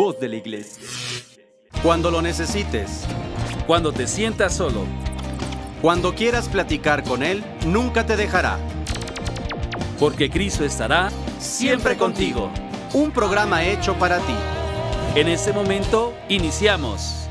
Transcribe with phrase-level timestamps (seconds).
[0.00, 0.82] voz de la iglesia.
[1.82, 3.04] Cuando lo necesites.
[3.66, 4.86] Cuando te sientas solo.
[5.82, 8.56] Cuando quieras platicar con Él, nunca te dejará.
[9.98, 12.50] Porque Cristo estará siempre contigo.
[12.94, 14.34] Un programa hecho para ti.
[15.16, 17.28] En este momento, iniciamos.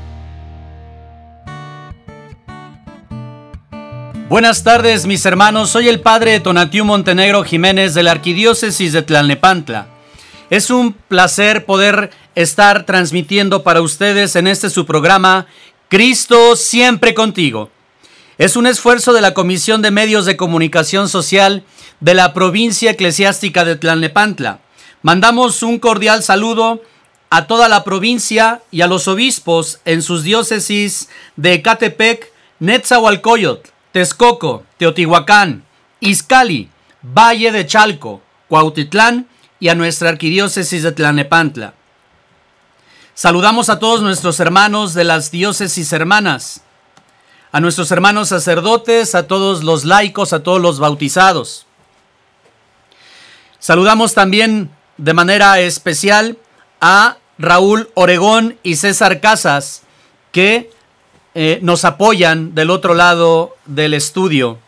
[4.28, 5.70] Buenas tardes, mis hermanos.
[5.70, 9.88] Soy el padre Tonatiu Montenegro Jiménez de la Arquidiócesis de Tlalnepantla.
[10.50, 15.46] Es un placer poder estar transmitiendo para ustedes en este su programa
[15.88, 17.70] Cristo siempre contigo.
[18.38, 21.64] Es un esfuerzo de la Comisión de Medios de Comunicación Social
[22.00, 24.60] de la provincia eclesiástica de Tlalnepantla.
[25.02, 26.82] Mandamos un cordial saludo
[27.28, 34.64] a toda la provincia y a los obispos en sus diócesis de Ecatepec, Netzahualcoyotl, Texcoco,
[34.78, 35.64] Teotihuacán,
[36.00, 36.70] Izcali,
[37.02, 39.26] Valle de Chalco, Cuautitlán
[39.58, 41.74] y a nuestra arquidiócesis de Tlanepantla.
[43.20, 46.62] Saludamos a todos nuestros hermanos de las diócesis hermanas,
[47.52, 51.66] a nuestros hermanos sacerdotes, a todos los laicos, a todos los bautizados.
[53.58, 56.38] Saludamos también de manera especial
[56.80, 59.82] a Raúl Oregón y César Casas,
[60.32, 60.70] que
[61.34, 64.58] eh, nos apoyan del otro lado del estudio.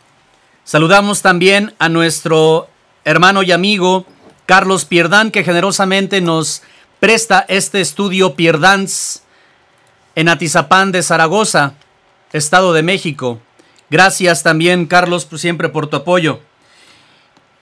[0.63, 2.67] Saludamos también a nuestro
[3.03, 4.05] hermano y amigo
[4.45, 6.61] Carlos Pierdán, que generosamente nos
[7.03, 9.23] presta este estudio Pierdans
[10.15, 11.73] en Atizapán de Zaragoza,
[12.31, 13.41] Estado de México.
[13.89, 16.39] Gracias también, Carlos, siempre por tu apoyo.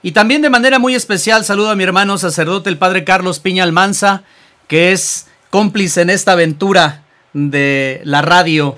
[0.00, 3.64] Y también de manera muy especial saludo a mi hermano sacerdote, el padre Carlos Piña
[3.64, 4.22] Almanza,
[4.68, 8.76] que es cómplice en esta aventura de la radio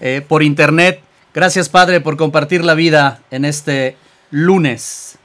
[0.00, 1.02] eh, por internet.
[1.34, 3.98] Gracias, Padre, por compartir la vida en este
[4.30, 5.18] lunes.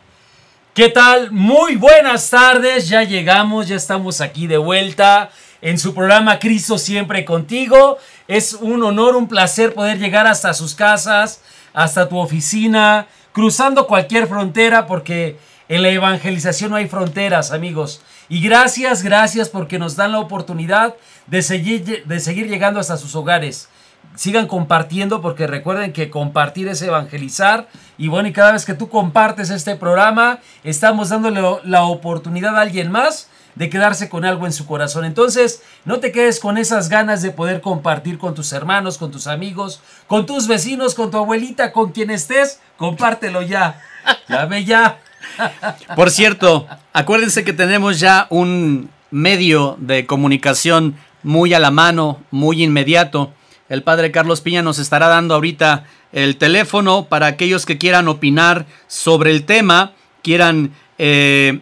[0.74, 1.34] ¿Qué tal?
[1.34, 2.88] Muy buenas tardes.
[2.88, 5.30] Ya llegamos, ya estamos aquí de vuelta
[5.62, 7.98] en su programa Cristo siempre contigo.
[8.30, 11.42] Es un honor, un placer poder llegar hasta sus casas,
[11.74, 15.38] hasta tu oficina, cruzando cualquier frontera, porque
[15.68, 18.02] en la evangelización no hay fronteras, amigos.
[18.30, 20.96] Y gracias, gracias porque nos dan la oportunidad
[21.28, 23.68] de seguir, de seguir llegando hasta sus hogares
[24.16, 27.68] sigan compartiendo porque recuerden que compartir es evangelizar
[27.98, 32.62] y bueno y cada vez que tú compartes este programa estamos dándole la oportunidad a
[32.62, 35.04] alguien más de quedarse con algo en su corazón.
[35.04, 39.28] Entonces, no te quedes con esas ganas de poder compartir con tus hermanos, con tus
[39.28, 43.82] amigos, con tus vecinos, con tu abuelita, con quien estés, compártelo ya.
[44.30, 45.00] Ya ve ya.
[45.96, 52.64] Por cierto, acuérdense que tenemos ya un medio de comunicación muy a la mano, muy
[52.64, 53.34] inmediato
[53.72, 58.66] el padre Carlos Piña nos estará dando ahorita el teléfono para aquellos que quieran opinar
[58.88, 61.62] sobre el tema, quieran eh,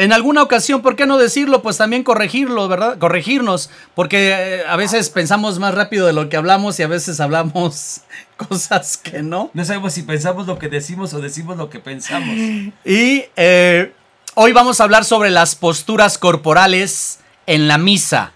[0.00, 1.60] en alguna ocasión, ¿por qué no decirlo?
[1.60, 2.96] Pues también corregirlo, ¿verdad?
[2.96, 7.20] Corregirnos, porque eh, a veces pensamos más rápido de lo que hablamos y a veces
[7.20, 8.00] hablamos
[8.48, 9.50] cosas que no.
[9.52, 12.34] No sabemos si pensamos lo que decimos o decimos lo que pensamos.
[12.82, 13.92] Y eh,
[14.36, 18.32] hoy vamos a hablar sobre las posturas corporales en la misa.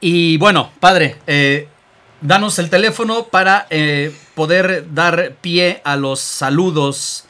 [0.00, 1.68] Y bueno, padre, eh,
[2.22, 7.26] danos el teléfono para eh, poder dar pie a los saludos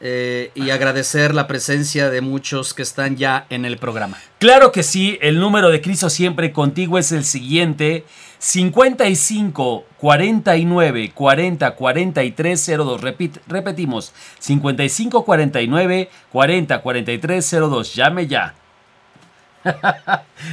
[0.00, 4.18] eh, y agradecer la presencia de muchos que están ya en el programa.
[4.38, 8.04] Claro que sí, el número de Cristo siempre contigo es el siguiente.
[8.38, 13.00] 55 49 40 43 02.
[13.46, 17.94] repetimos, 55 49 40 43 02.
[17.94, 18.54] Llame ya.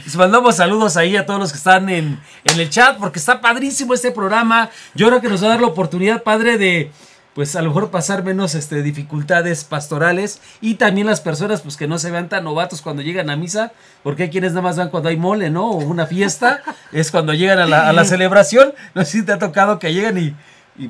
[0.06, 3.94] Les mandamos saludos ahí a todos los que están en, el chat porque está padrísimo
[3.94, 4.70] este programa.
[4.96, 6.92] Yo creo que nos va a dar la oportunidad, padre, de
[7.34, 11.88] pues a lo mejor pasar menos este, dificultades pastorales y también las personas pues que
[11.88, 13.72] no se vean tan novatos cuando llegan a misa,
[14.04, 15.72] porque hay quienes nada más van cuando hay mole, ¿no?
[15.72, 16.62] O una fiesta,
[16.92, 18.74] es cuando llegan a la, celebración.
[18.96, 20.36] No sé si te ha tocado que llegan y,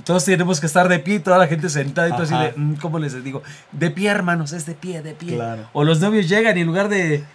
[0.06, 2.76] todos tenemos que estar de pie, toda la gente sentada y todo así de, mm,
[2.76, 3.42] ¿cómo les digo?
[3.72, 5.38] De pie, hermanos, es de pie, de pie.
[5.74, 7.26] O los novios llegan y en lugar de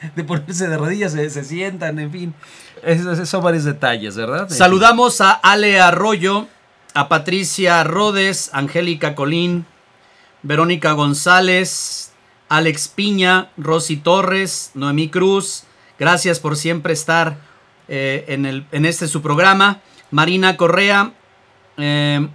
[0.16, 2.34] de ponerse de rodillas, se, sientan, en fin.
[2.82, 4.48] Esos son varios detalles, ¿verdad?
[4.48, 6.46] Saludamos a Ale Arroyo,
[6.94, 9.66] a Patricia Rodes, Angélica Colín,
[10.42, 12.12] Verónica González,
[12.48, 15.64] Alex Piña, Rosy Torres, Noemí Cruz.
[15.98, 17.36] Gracias por siempre estar
[17.88, 19.80] eh, en, el, en este su programa.
[20.10, 21.12] Marina Correa,
[21.76, 22.26] eh,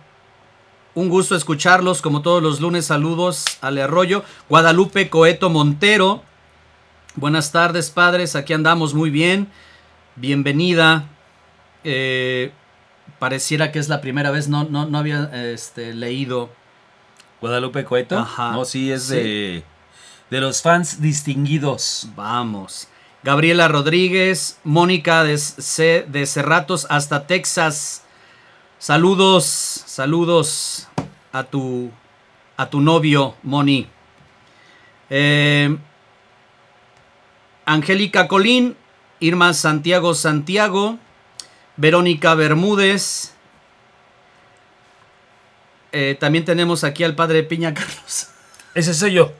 [0.93, 2.85] un gusto escucharlos como todos los lunes.
[2.85, 4.23] Saludos, Ale Arroyo.
[4.47, 6.23] Guadalupe Coeto Montero.
[7.15, 8.35] Buenas tardes, padres.
[8.35, 9.47] Aquí andamos muy bien.
[10.15, 11.05] Bienvenida.
[11.83, 12.51] Eh,
[13.19, 14.47] pareciera que es la primera vez.
[14.49, 16.49] No, no, no había este, leído.
[17.41, 18.17] Guadalupe Coeto.
[18.17, 18.51] Ajá.
[18.51, 19.63] No, sí, es De,
[20.29, 22.09] de los fans distinguidos.
[22.15, 22.87] Vamos.
[23.23, 28.03] Gabriela Rodríguez, Mónica de, C- de Cerratos hasta Texas.
[28.77, 30.87] Saludos, saludos
[31.31, 31.89] a tu,
[32.57, 33.87] a tu novio, Moni.
[35.09, 35.75] Eh,
[37.65, 38.75] Angélica Colín,
[39.19, 40.99] Irma Santiago Santiago,
[41.77, 43.33] Verónica Bermúdez.
[45.91, 48.27] Eh, también tenemos aquí al padre Piña Carlos.
[48.75, 49.31] Ese soy yo.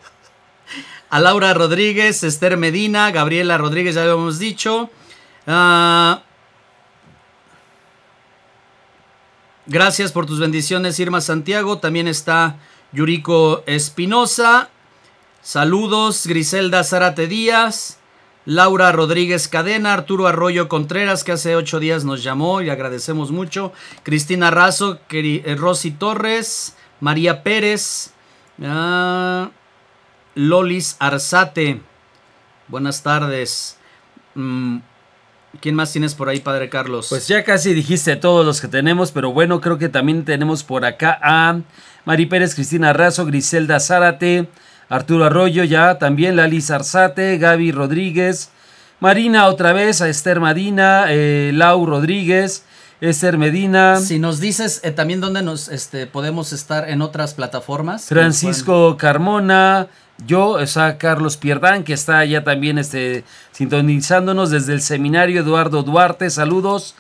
[1.10, 4.90] A Laura Rodríguez, Esther Medina, Gabriela Rodríguez, ya lo hemos dicho.
[5.46, 6.24] Ah,
[9.68, 11.78] gracias por tus bendiciones, Irma Santiago.
[11.78, 12.58] También está
[12.92, 14.70] Yuriko Espinosa.
[15.42, 18.00] Saludos, Griselda Zárate Díaz.
[18.46, 23.74] Laura Rodríguez Cadena, Arturo Arroyo Contreras, que hace ocho días nos llamó y agradecemos mucho.
[24.04, 28.14] Cristina Razo, eh, Rosy Torres, María Pérez,
[28.64, 29.50] ah,
[30.36, 31.82] Lolis Arzate.
[32.68, 33.78] Buenas tardes.
[34.36, 34.78] Mm,
[35.62, 37.08] ¿Quién más tienes por ahí, Padre Carlos?
[37.10, 40.86] Pues ya casi dijiste todos los que tenemos, pero bueno, creo que también tenemos por
[40.86, 41.62] acá a
[42.06, 44.50] Mari Pérez, Cristina Razo, Griselda Zárate,
[44.90, 48.50] Arturo Arroyo, ya también Lali Zarzate, Gaby Rodríguez,
[49.00, 52.64] Marina otra vez, a Esther Madina, eh, Lau Rodríguez,
[53.02, 58.06] Esther Medina, si nos dices eh, también dónde nos este, podemos estar en otras plataformas.
[58.06, 59.88] Francisco Carmona,
[60.26, 65.84] yo, o sea, Carlos Pierdán, que está ya también este, sintonizándonos desde el seminario, Eduardo
[65.84, 66.96] Duarte, saludos.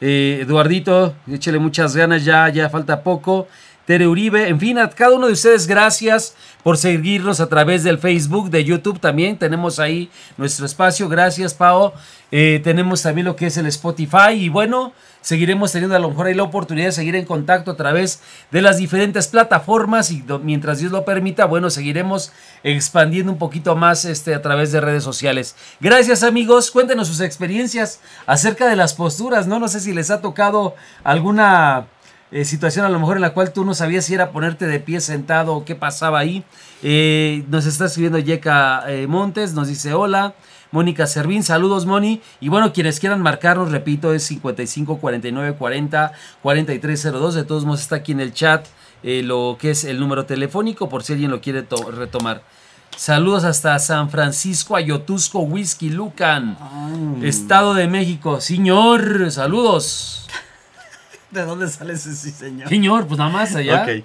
[0.00, 3.48] Eh, Eduardito, échale muchas ganas, ya, ya falta poco.
[3.86, 7.98] Tere Uribe, en fin, a cada uno de ustedes, gracias por seguirnos a través del
[7.98, 9.38] Facebook, de YouTube también.
[9.38, 11.92] Tenemos ahí nuestro espacio, gracias, Pao.
[12.32, 16.28] Eh, tenemos también lo que es el Spotify y bueno, seguiremos teniendo a lo mejor
[16.28, 18.22] ahí la oportunidad de seguir en contacto a través
[18.52, 22.32] de las diferentes plataformas y mientras Dios lo permita, bueno, seguiremos
[22.62, 25.56] expandiendo un poquito más este, a través de redes sociales.
[25.80, 29.58] Gracias amigos, cuéntenos sus experiencias acerca de las posturas, ¿no?
[29.58, 31.86] No sé si les ha tocado alguna
[32.32, 34.80] eh, situación a lo mejor en la cual tú no sabías si era ponerte de
[34.80, 36.44] pie sentado o qué pasaba ahí.
[36.82, 40.34] Eh, nos está escribiendo Yeka eh, Montes, nos dice hola.
[40.72, 42.20] Mónica Servín, saludos Moni.
[42.40, 46.12] Y bueno, quienes quieran marcarnos, repito, es 55 49 40
[46.42, 47.34] 4302.
[47.34, 48.66] De todos modos está aquí en el chat
[49.02, 52.42] lo que es el número telefónico por si alguien lo quiere to- retomar.
[52.96, 56.56] Saludos hasta San Francisco, Ayotusco, Whisky, Lucan,
[57.22, 58.40] Estado de México.
[58.40, 60.28] Señor, saludos.
[61.30, 62.68] ¿De dónde sale ese sí, señor?
[62.68, 63.82] Señor, pues nada más allá.
[63.84, 64.04] Ok.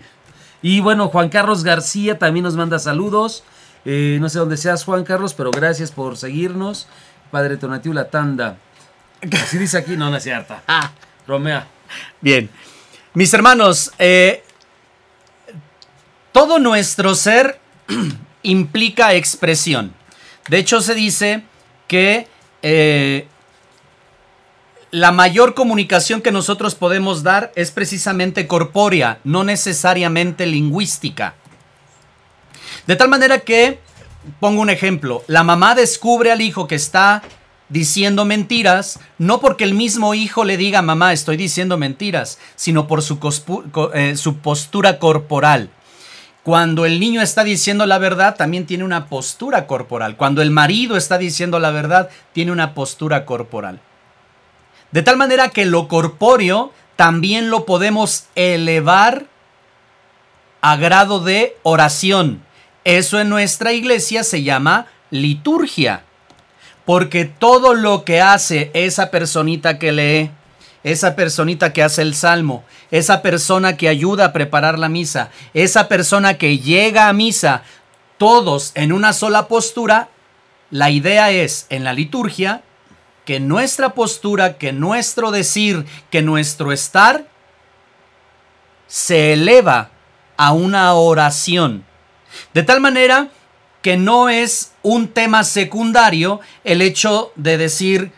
[0.62, 3.44] Y bueno, Juan Carlos García también nos manda saludos.
[3.86, 6.88] Eh, no sé dónde seas, Juan Carlos, pero gracias por seguirnos.
[7.32, 8.58] Padre Tonatiu La Tanda.
[9.34, 10.64] Así dice aquí, no, no es cierta.
[10.68, 10.92] Ah,
[11.28, 11.68] Romea.
[12.22, 12.50] bien.
[13.14, 14.44] Mis hermanos, eh,
[16.32, 17.60] todo nuestro ser
[18.44, 19.94] implica expresión.
[20.50, 21.44] De hecho, se dice
[21.88, 22.28] que
[22.62, 23.28] eh,
[24.96, 31.36] la mayor comunicación que nosotros podemos dar es precisamente corpórea, no necesariamente lingüística.
[32.88, 33.80] De tal manera que,
[34.40, 37.24] pongo un ejemplo, la mamá descubre al hijo que está
[37.68, 43.02] diciendo mentiras, no porque el mismo hijo le diga, mamá, estoy diciendo mentiras, sino por
[43.02, 43.20] su,
[43.94, 45.72] eh, su postura corporal.
[46.42, 50.16] Cuando el niño está diciendo la verdad, también tiene una postura corporal.
[50.16, 53.82] Cuando el marido está diciendo la verdad, tiene una postura corporal.
[54.96, 59.26] De tal manera que lo corpóreo también lo podemos elevar
[60.62, 62.46] a grado de oración.
[62.86, 66.06] Eso en nuestra iglesia se llama liturgia.
[66.86, 70.32] Porque todo lo que hace esa personita que lee,
[70.86, 75.90] esa personita que hace el salmo, esa persona que ayuda a preparar la misa, esa
[75.90, 77.64] persona que llega a misa,
[78.18, 80.08] todos en una sola postura,
[80.72, 82.64] la idea es en la liturgia
[83.26, 87.26] que nuestra postura, que nuestro decir, que nuestro estar
[88.88, 89.90] se eleva
[90.38, 91.86] a una oración.
[92.54, 93.30] De tal manera
[93.82, 98.12] que no es un tema secundario el hecho de decir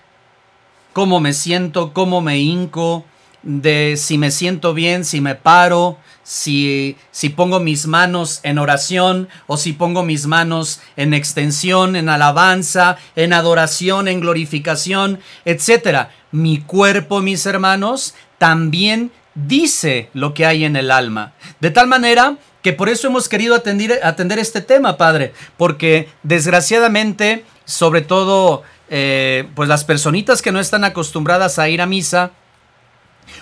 [0.93, 3.05] cómo me siento, cómo me hinco,
[3.47, 9.29] de si me siento bien, si me paro, si, si pongo mis manos en oración
[9.47, 16.09] o si pongo mis manos en extensión, en alabanza, en adoración, en glorificación, etc.
[16.31, 21.33] Mi cuerpo, mis hermanos, también dice lo que hay en el alma.
[21.61, 27.45] De tal manera que por eso hemos querido atender, atender este tema, Padre, porque desgraciadamente,
[27.63, 32.31] sobre todo, eh, pues las personitas que no están acostumbradas a ir a misa,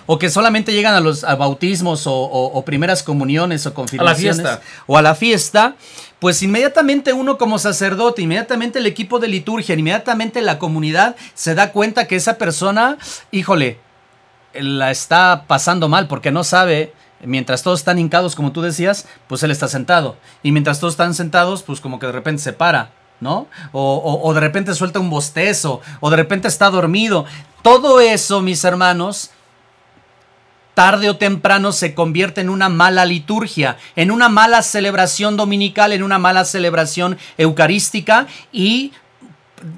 [0.05, 4.37] o que solamente llegan a los a bautismos o, o- o primeras comuniones o confirmaciones
[4.37, 4.61] fiesta.
[4.87, 5.75] o a la fiesta,
[6.19, 11.71] pues inmediatamente uno como sacerdote, inmediatamente el equipo de liturgia, inmediatamente la comunidad se da
[11.71, 12.97] cuenta que esa persona,
[13.31, 13.79] híjole,
[14.53, 19.43] la está pasando mal porque no sabe, mientras todos están hincados como tú decías, pues
[19.43, 20.15] él está sentado.
[20.43, 23.47] Y mientras todos están sentados, pues como que de repente se para, ¿no?
[23.73, 27.25] O, o- o de repente suelta un bostezo, o de repente está dormido.
[27.63, 29.31] Todo eso, mis hermanos,
[30.75, 36.03] tarde o temprano se convierte en una mala liturgia, en una mala celebración dominical, en
[36.03, 38.91] una mala celebración eucarística y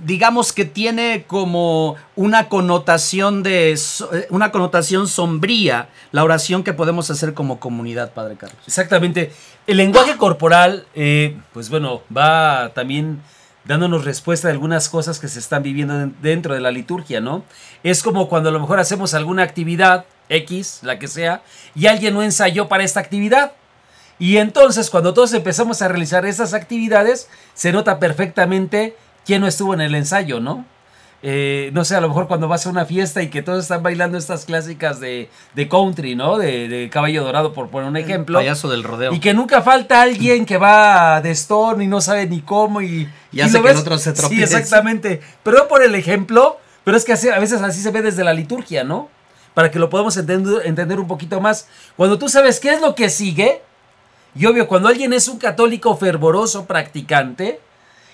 [0.03, 7.09] digamos que tiene como una connotación de eh, una connotación sombría la oración que podemos
[7.09, 8.59] hacer como comunidad, Padre Carlos.
[8.67, 9.31] Exactamente.
[9.65, 13.21] El lenguaje corporal, eh, pues bueno, va también
[13.65, 17.43] dándonos respuesta de algunas cosas que se están viviendo den- dentro de la liturgia, ¿no?
[17.83, 21.41] Es como cuando a lo mejor hacemos alguna actividad, X, la que sea,
[21.75, 23.53] y alguien no ensayó para esta actividad.
[24.19, 29.73] Y entonces cuando todos empezamos a realizar esas actividades, se nota perfectamente quién no estuvo
[29.73, 30.65] en el ensayo, ¿no?
[31.23, 33.81] Eh, no sé, a lo mejor cuando vas a una fiesta y que todos están
[33.81, 36.37] bailando estas clásicas de, de country, ¿no?
[36.37, 38.37] De, de caballo dorado, por poner un ejemplo.
[38.37, 39.13] Payaso del rodeo.
[39.13, 43.09] Y que nunca falta alguien que va de stone y no sabe ni cómo y...
[43.31, 44.43] Y y hace lo que el ves- otro se Sí, tropiece.
[44.57, 45.21] exactamente.
[45.43, 48.33] Pero por el ejemplo, pero es que así- a veces así se ve desde la
[48.33, 49.09] liturgia, ¿no?
[49.57, 51.67] Para que lo podamos entender, entender un poquito más.
[51.95, 53.63] Cuando tú sabes qué es lo que sigue,
[54.35, 57.59] y obvio, cuando alguien es un católico fervoroso, practicante,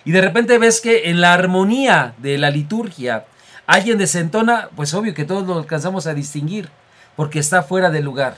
[0.06, 3.26] y de repente ves que en la armonía de la liturgia
[3.68, 6.70] alguien desentona, pues obvio que todos lo alcanzamos a distinguir,
[7.18, 8.38] porque está fuera de lugar.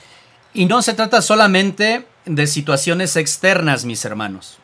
[0.51, 4.57] Y no se trata solamente de situaciones externas, mis hermanos.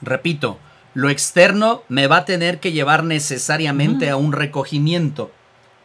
[0.00, 0.58] Repito,
[0.94, 5.30] lo externo me va a tener que llevar necesariamente a un recogimiento,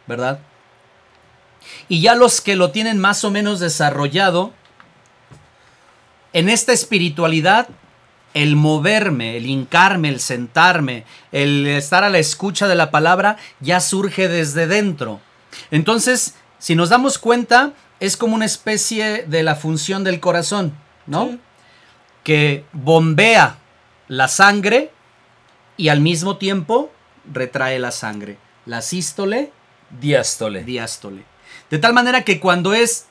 [0.06, 0.38] ¿verdad?
[1.88, 4.52] Y ya los que lo tienen más o menos desarrollado,
[6.32, 7.68] en esta espiritualidad,
[8.34, 13.80] el moverme, el hincarme, el sentarme, el estar a la escucha de la palabra, ya
[13.80, 15.20] surge desde dentro.
[15.70, 20.72] Entonces, si nos damos cuenta, es como una especie de la función del corazón,
[21.06, 21.28] ¿no?
[21.28, 21.40] Sí.
[22.24, 23.58] Que bombea
[24.08, 24.90] la sangre
[25.76, 26.92] y al mismo tiempo
[27.30, 28.38] retrae la sangre.
[28.64, 29.52] La sístole,
[30.00, 30.64] Diástole.
[30.64, 31.24] diástole.
[31.72, 33.06] De tal manera que cuando es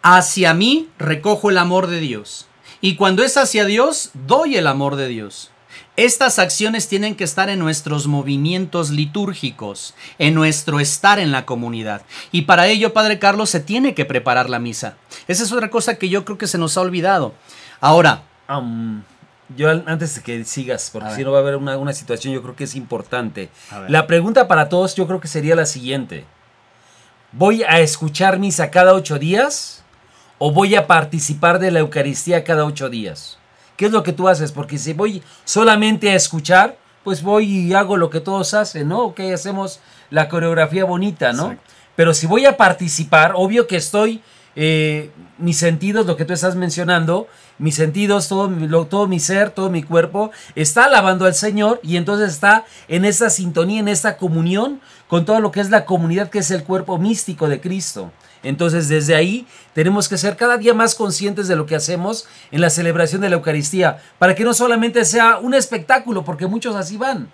[0.00, 2.48] hacia mí, recojo el amor de Dios.
[2.80, 5.50] Y cuando es hacia Dios, doy el amor de Dios.
[5.96, 12.00] Estas acciones tienen que estar en nuestros movimientos litúrgicos, en nuestro estar en la comunidad.
[12.32, 14.96] Y para ello, Padre Carlos, se tiene que preparar la misa.
[15.28, 17.34] Esa es otra cosa que yo creo que se nos ha olvidado.
[17.82, 18.22] Ahora,
[19.54, 22.40] yo antes de que sigas, porque si no va a haber una, una situación yo
[22.40, 23.50] creo que es importante.
[23.88, 26.24] La pregunta para todos yo creo que sería la siguiente.
[27.38, 29.82] ¿Voy a escuchar misa cada ocho días
[30.38, 33.36] o voy a participar de la Eucaristía cada ocho días?
[33.76, 34.52] ¿Qué es lo que tú haces?
[34.52, 39.02] Porque si voy solamente a escuchar, pues voy y hago lo que todos hacen, ¿no?
[39.02, 41.52] Ok, hacemos la coreografía bonita, ¿no?
[41.52, 41.72] Exacto.
[41.94, 44.22] Pero si voy a participar, obvio que estoy,
[44.56, 48.50] eh, mis sentidos, lo que tú estás mencionando, mis sentidos, todo,
[48.86, 53.30] todo mi ser, todo mi cuerpo, está alabando al Señor y entonces está en esa
[53.30, 56.98] sintonía, en esta comunión con todo lo que es la comunidad, que es el cuerpo
[56.98, 58.10] místico de Cristo.
[58.42, 62.60] Entonces desde ahí tenemos que ser cada día más conscientes de lo que hacemos en
[62.60, 66.96] la celebración de la Eucaristía, para que no solamente sea un espectáculo, porque muchos así
[66.96, 67.28] van.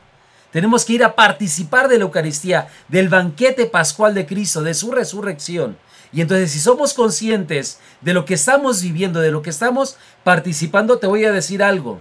[0.51, 4.91] Tenemos que ir a participar de la Eucaristía, del banquete pascual de Cristo, de su
[4.91, 5.77] resurrección.
[6.13, 10.99] Y entonces si somos conscientes de lo que estamos viviendo, de lo que estamos participando,
[10.99, 12.01] te voy a decir algo.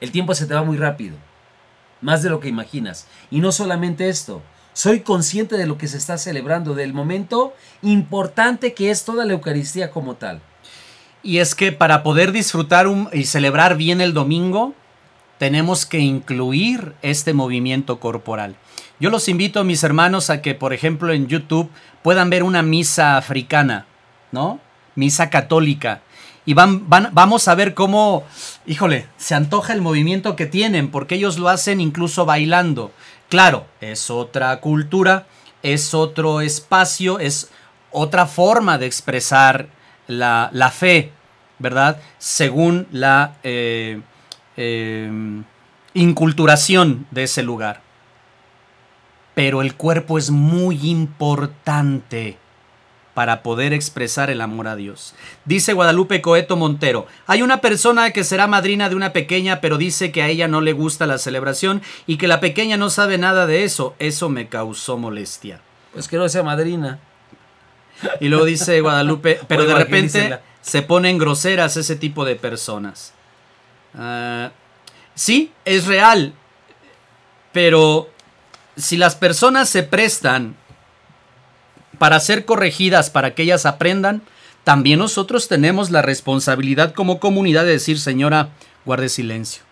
[0.00, 1.16] El tiempo se te va muy rápido,
[2.00, 3.06] más de lo que imaginas.
[3.30, 4.42] Y no solamente esto,
[4.74, 9.32] soy consciente de lo que se está celebrando, del momento importante que es toda la
[9.32, 10.40] Eucaristía como tal.
[11.22, 14.74] Y es que para poder disfrutar y celebrar bien el domingo,
[15.38, 18.56] tenemos que incluir este movimiento corporal.
[19.04, 21.70] Yo los invito, mis hermanos, a que, por ejemplo, en YouTube
[22.02, 23.84] puedan ver una misa africana,
[24.32, 24.60] ¿no?
[24.94, 26.00] Misa católica.
[26.46, 28.24] Y van, van- vamos a ver cómo,
[28.64, 32.92] híjole, se antoja el movimiento que tienen, porque ellos lo hacen incluso bailando.
[33.28, 35.26] Claro, es otra cultura,
[35.62, 37.50] es otro espacio, es
[37.90, 39.68] otra forma de expresar
[40.06, 41.12] la, la fe,
[41.58, 42.00] ¿verdad?
[42.16, 44.00] Según la eh,
[44.56, 45.42] eh,
[45.92, 47.83] inculturación de ese lugar.
[49.34, 52.38] Pero el cuerpo es muy importante
[53.14, 55.14] para poder expresar el amor a Dios.
[55.44, 60.10] Dice Guadalupe Coeto Montero, hay una persona que será madrina de una pequeña, pero dice
[60.10, 63.46] que a ella no le gusta la celebración y que la pequeña no sabe nada
[63.46, 63.94] de eso.
[64.00, 65.60] Eso me causó molestia.
[65.92, 66.98] Pues que no sea madrina.
[68.20, 73.14] Y luego dice Guadalupe, pero de repente se ponen groseras ese tipo de personas.
[73.96, 74.50] Ah,
[75.14, 76.34] sí, es real,
[77.52, 78.10] pero
[78.76, 80.56] si las personas se prestan
[81.98, 84.22] para ser corregidas, para que ellas aprendan,
[84.64, 88.48] también nosotros tenemos la responsabilidad como comunidad de decir, señora,
[88.84, 89.62] guarde silencio.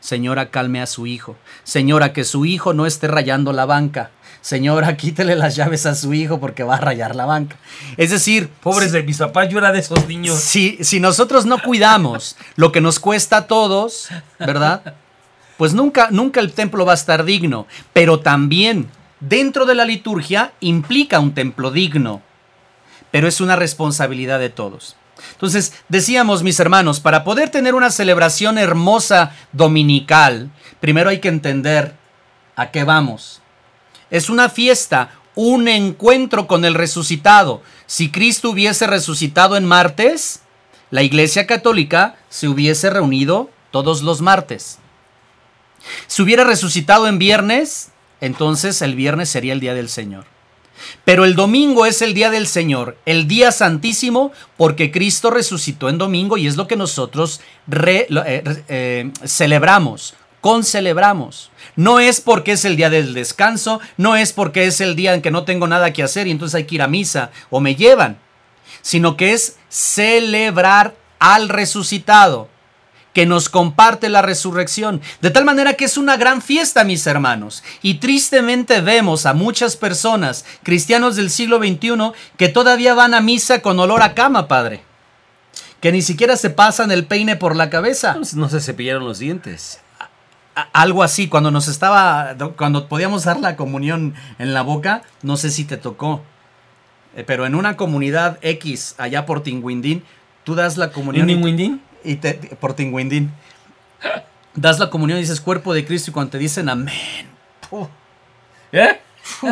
[0.00, 1.36] Señora, calme a su hijo.
[1.64, 4.10] Señora, que su hijo no esté rayando la banca.
[4.40, 7.56] Señora, quítele las llaves a su hijo porque va a rayar la banca.
[7.96, 10.38] Es decir, Pobres de mis papás, yo era de esos niños.
[10.38, 14.94] si, si nosotros no cuidamos lo que nos cuesta a todos, ¿verdad?
[15.58, 17.66] Pues nunca, nunca el templo va a estar digno.
[17.92, 18.88] Pero también
[19.20, 22.22] dentro de la liturgia implica un templo digno.
[23.10, 24.96] Pero es una responsabilidad de todos.
[25.32, 30.50] Entonces, decíamos, mis hermanos, para poder tener una celebración hermosa dominical,
[30.80, 31.96] primero hay que entender
[32.54, 33.42] a qué vamos.
[34.10, 37.62] Es una fiesta, un encuentro con el resucitado.
[37.86, 40.42] Si Cristo hubiese resucitado en martes,
[40.90, 44.78] la Iglesia Católica se hubiese reunido todos los martes.
[46.06, 50.24] Si hubiera resucitado en viernes, entonces el viernes sería el día del Señor.
[51.04, 55.98] Pero el domingo es el día del Señor, el día santísimo, porque Cristo resucitó en
[55.98, 61.50] domingo y es lo que nosotros eh, re- eh, celebramos, concelebramos.
[61.74, 65.22] No es porque es el día del descanso, no es porque es el día en
[65.22, 67.74] que no tengo nada que hacer y entonces hay que ir a misa o me
[67.74, 68.18] llevan,
[68.80, 72.48] sino que es celebrar al resucitado
[73.14, 75.00] que nos comparte la resurrección.
[75.20, 77.64] De tal manera que es una gran fiesta, mis hermanos.
[77.82, 83.60] Y tristemente vemos a muchas personas, cristianos del siglo XXI, que todavía van a misa
[83.62, 84.82] con olor a cama, Padre.
[85.80, 88.16] Que ni siquiera se pasan el peine por la cabeza.
[88.34, 89.80] No, se cepillaron los dientes.
[90.72, 95.50] Algo así, cuando nos estaba, cuando podíamos dar la comunión en la boca, no sé
[95.50, 96.22] si te tocó.
[97.16, 100.02] Eh, Pero en una comunidad X, allá por Tinguindín,
[100.42, 101.30] tú das la comunión.
[101.30, 101.80] y- ¿Windín?
[102.04, 103.32] Y por Tinguindín.
[104.54, 107.26] Das la comunión y dices cuerpo de Cristo y cuando te dicen amén.
[108.72, 109.00] ¿Eh?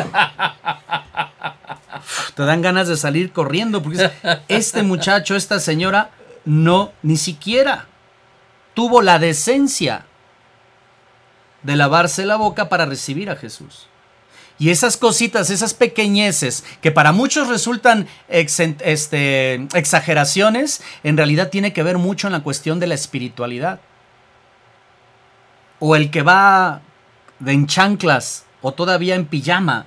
[2.35, 4.11] te dan ganas de salir corriendo porque
[4.49, 6.11] este muchacho, esta señora,
[6.45, 7.87] no, ni siquiera
[8.75, 10.05] tuvo la decencia
[11.63, 13.89] de lavarse la boca para recibir a Jesús.
[14.59, 21.83] Y esas cositas, esas pequeñeces que para muchos resultan este, exageraciones, en realidad tiene que
[21.83, 23.81] ver mucho en la cuestión de la espiritualidad.
[25.79, 26.81] O el que va
[27.39, 29.87] de en chanclas o todavía en pijama.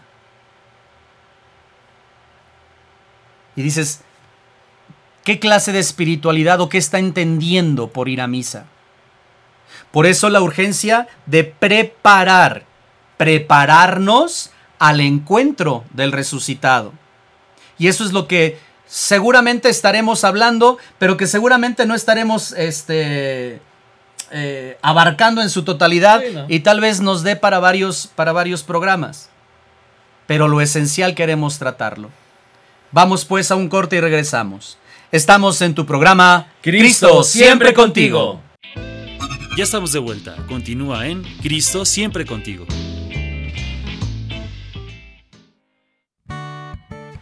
[3.56, 4.02] Y dices,
[5.24, 8.68] ¿qué clase de espiritualidad o qué está entendiendo por ir a misa?
[9.92, 12.66] Por eso la urgencia de preparar,
[13.18, 16.94] prepararnos al encuentro del resucitado.
[17.78, 23.62] Y eso es lo que seguramente estaremos hablando, pero que seguramente no estaremos este,
[24.32, 26.46] eh, abarcando en su totalidad Sí, ¿no?
[26.48, 29.30] y tal vez nos dé para varios, para varios programas.
[30.26, 32.10] Pero lo esencial queremos tratarlo.
[32.92, 34.78] Vamos pues a un corte y regresamos.
[35.12, 38.42] Estamos en tu programa Cristo siempre contigo.
[39.58, 40.36] Ya estamos de vuelta.
[40.48, 42.66] Continúa en Cristo siempre contigo.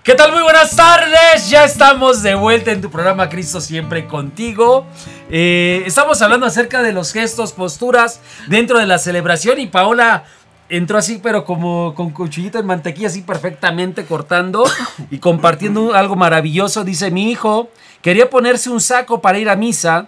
[0.08, 0.32] ¿Qué tal?
[0.32, 1.50] Muy buenas tardes.
[1.50, 4.86] Ya estamos de vuelta en tu programa Cristo siempre contigo.
[5.30, 10.24] Eh, estamos hablando acerca de los gestos, posturas dentro de la celebración y Paola
[10.70, 14.64] entró así, pero como con cuchillito en mantequilla, así perfectamente cortando
[15.12, 16.86] y compartiendo algo maravilloso.
[16.86, 17.70] Dice mi hijo
[18.02, 20.08] quería ponerse un saco para ir a misa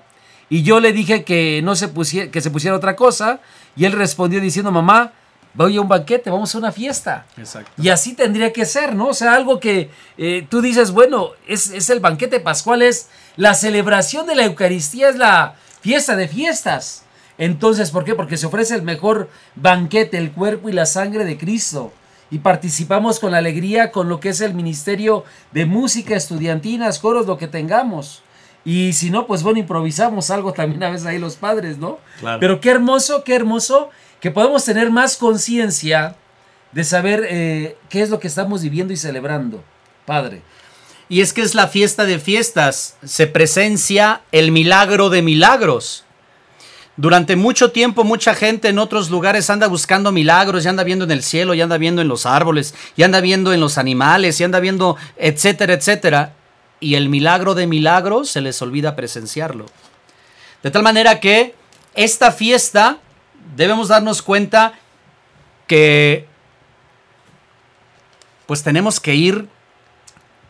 [0.49, 3.41] y yo le dije que no se pusiera, que se pusiera otra cosa
[3.75, 5.11] y él respondió diciendo mamá
[5.53, 7.25] voy a un banquete, vamos a una fiesta.
[7.37, 7.71] Exacto.
[7.81, 9.07] Y así tendría que ser, ¿no?
[9.07, 13.53] O sea, algo que eh, tú dices, bueno, es, es el banquete pascual, es la
[13.53, 17.03] celebración de la Eucaristía, es la fiesta de fiestas.
[17.37, 18.15] Entonces, ¿por qué?
[18.15, 21.93] Porque se ofrece el mejor banquete, el cuerpo y la sangre de Cristo.
[22.31, 27.37] Y participamos con alegría con lo que es el ministerio de música, estudiantinas, coros, lo
[27.37, 28.21] que tengamos.
[28.65, 31.97] Y si no, pues bueno, improvisamos algo también a veces ahí los padres, ¿no?
[32.19, 32.39] Claro.
[32.39, 36.15] Pero qué hermoso, qué hermoso que podemos tener más conciencia
[36.71, 39.63] de saber eh, qué es lo que estamos viviendo y celebrando.
[40.05, 40.41] Padre.
[41.07, 42.97] Y es que es la fiesta de fiestas.
[43.03, 46.03] Se presencia el milagro de milagros.
[46.97, 51.11] Durante mucho tiempo mucha gente en otros lugares anda buscando milagros, ya anda viendo en
[51.11, 54.45] el cielo, ya anda viendo en los árboles, ya anda viendo en los animales, ya
[54.45, 56.33] anda viendo, etcétera, etcétera.
[56.81, 59.65] Y el milagro de milagros se les olvida presenciarlo.
[60.61, 61.55] De tal manera que
[61.95, 62.99] esta fiesta
[63.55, 64.73] debemos darnos cuenta
[65.67, 66.27] que
[68.45, 69.47] pues tenemos que ir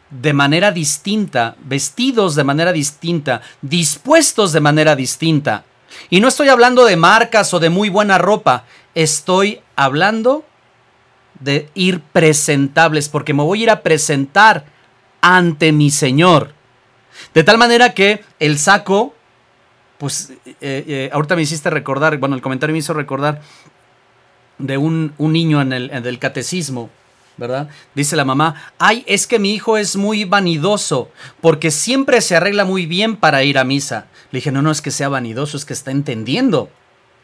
[0.10, 5.66] de manera distinta, vestidos de manera distinta, dispuestos de manera distinta.
[6.10, 10.46] Y no estoy hablando de marcas o de muy buena ropa, estoy hablando
[11.40, 14.66] de ir presentables, porque me voy a ir a presentar
[15.22, 16.54] ante mi Señor.
[17.34, 19.14] De tal manera que el saco,
[20.00, 23.42] pues eh, eh, ahorita me hiciste recordar, bueno, el comentario me hizo recordar
[24.58, 26.90] de un, niño en el, en el catecismo,
[27.36, 27.70] ¿verdad?
[27.94, 32.64] Dice la mamá, ay, es que mi hijo es muy vanidoso, porque siempre se arregla
[32.64, 34.08] muy bien para ir a misa.
[34.32, 36.70] Le dije, no, no es que sea vanidoso, es que está entendiendo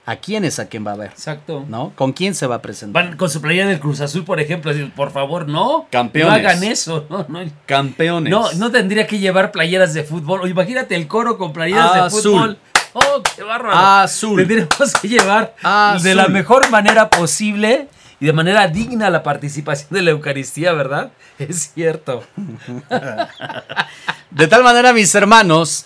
[0.07, 1.09] a quién es a quién va a ver.
[1.11, 1.65] Exacto.
[1.67, 1.91] ¿No?
[1.95, 3.05] ¿Con quién se va a presentar?
[3.05, 5.87] Van con su playa del Cruz Azul, por ejemplo, por favor, no.
[5.91, 6.31] Campeones.
[6.43, 7.05] No hagan eso.
[7.09, 7.39] No, no.
[7.65, 8.29] Campeones.
[8.31, 10.41] No, no tendría que llevar playeras de fútbol.
[10.41, 12.21] O imagínate el coro con playeras de Azul.
[12.21, 12.57] fútbol.
[12.93, 13.75] Oh, qué bárbaro.
[13.77, 14.37] Azul.
[14.37, 16.03] Tendríamos que llevar Azul.
[16.03, 17.87] de la mejor manera posible
[18.19, 21.11] y de manera digna la participación de la Eucaristía, ¿verdad?
[21.37, 22.23] Es cierto.
[24.31, 25.85] De tal manera, mis hermanos,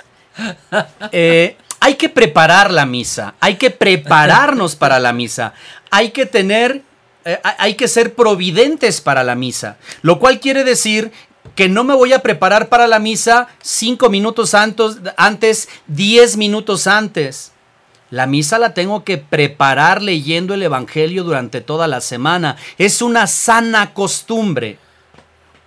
[1.12, 5.54] eh, hay que preparar la misa, hay que prepararnos para la misa,
[5.90, 6.84] hay que tener,
[7.26, 11.12] eh, hay que ser providentes para la misa, lo cual quiere decir
[11.56, 16.88] que no me voy a preparar para la misa cinco minutos antes, antes diez minutos
[16.88, 17.52] antes.
[18.12, 22.58] La misa la tengo que preparar leyendo el Evangelio durante toda la semana.
[22.80, 24.80] Es una sana costumbre.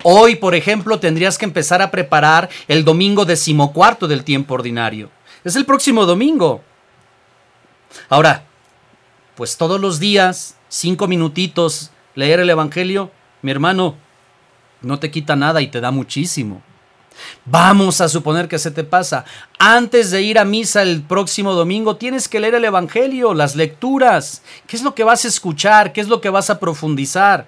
[0.03, 5.11] Hoy, por ejemplo, tendrías que empezar a preparar el domingo decimocuarto del tiempo ordinario.
[5.45, 6.63] Es el próximo domingo.
[8.09, 8.45] Ahora,
[9.35, 13.11] pues todos los días, cinco minutitos, leer el Evangelio,
[13.43, 13.97] mi hermano,
[14.83, 16.63] no te quita nada y te da muchísimo.
[17.45, 19.25] Vamos a suponer que se te pasa.
[19.59, 24.43] Antes de ir a misa el próximo domingo, tienes que leer el Evangelio, las lecturas.
[24.67, 25.93] ¿Qué es lo que vas a escuchar?
[25.93, 27.47] ¿Qué es lo que vas a profundizar?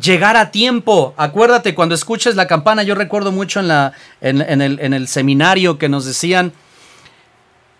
[0.00, 1.14] Llegar a tiempo.
[1.16, 5.78] Acuérdate, cuando escuches la campana, yo recuerdo mucho en, la, en, el, en el seminario
[5.78, 6.52] que nos decían,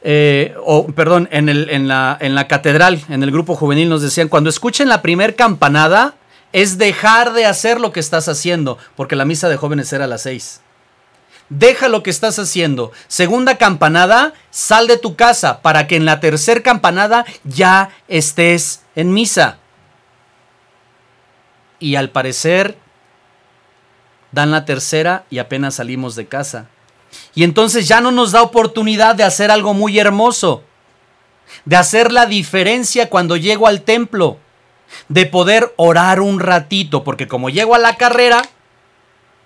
[0.07, 5.01] eh, o perdón, en, la catedral, en el grupo juvenil nos decían, cuando escuchen la
[5.01, 6.15] primer campanada,
[6.53, 10.09] es dejar de hacer lo que estás haciendo, porque la misa de jóvenes era a
[10.09, 10.61] las seis.
[11.49, 12.93] Deja lo que estás haciendo.
[13.09, 19.13] Segunda campanada, sal de tu casa para que en la tercera campanada ya estés en
[19.13, 19.57] misa.
[21.79, 22.77] Y al parecer
[24.33, 26.69] dan la tercera y apenas salimos de casa.
[27.35, 30.63] Y entonces ya no nos da oportunidad de hacer algo muy hermoso,
[31.65, 34.39] de hacer la diferencia cuando llego al templo,
[35.09, 38.43] de poder orar un ratito, porque como llego a la carrera,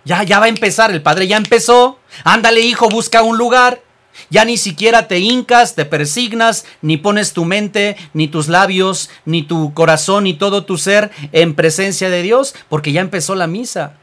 [0.05, 3.83] ya, ya va a empezar, el padre ya empezó, ándale hijo, busca un lugar,
[4.31, 9.43] ya ni siquiera te hincas, te persignas, ni pones tu mente, ni tus labios, ni
[9.43, 13.95] tu corazón, ni todo tu ser en presencia de Dios, porque ya empezó la misa.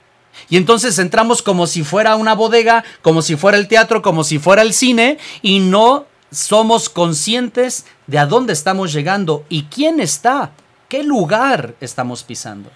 [0.49, 4.39] Y entonces entramos como si fuera una bodega, como si fuera el teatro, como si
[4.39, 10.51] fuera el cine, y no somos conscientes de a dónde estamos llegando y quién está,
[10.89, 12.69] qué lugar estamos pisando.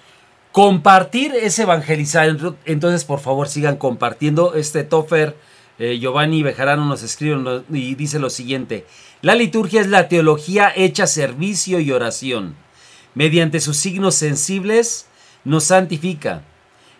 [0.51, 2.35] Compartir es evangelizar.
[2.65, 4.55] Entonces, por favor, sigan compartiendo.
[4.55, 5.35] Este Toffer
[5.77, 8.85] eh, Giovanni Bejarano nos escribe y dice lo siguiente.
[9.21, 12.55] La liturgia es la teología hecha servicio y oración.
[13.13, 15.07] Mediante sus signos sensibles
[15.43, 16.43] nos santifica.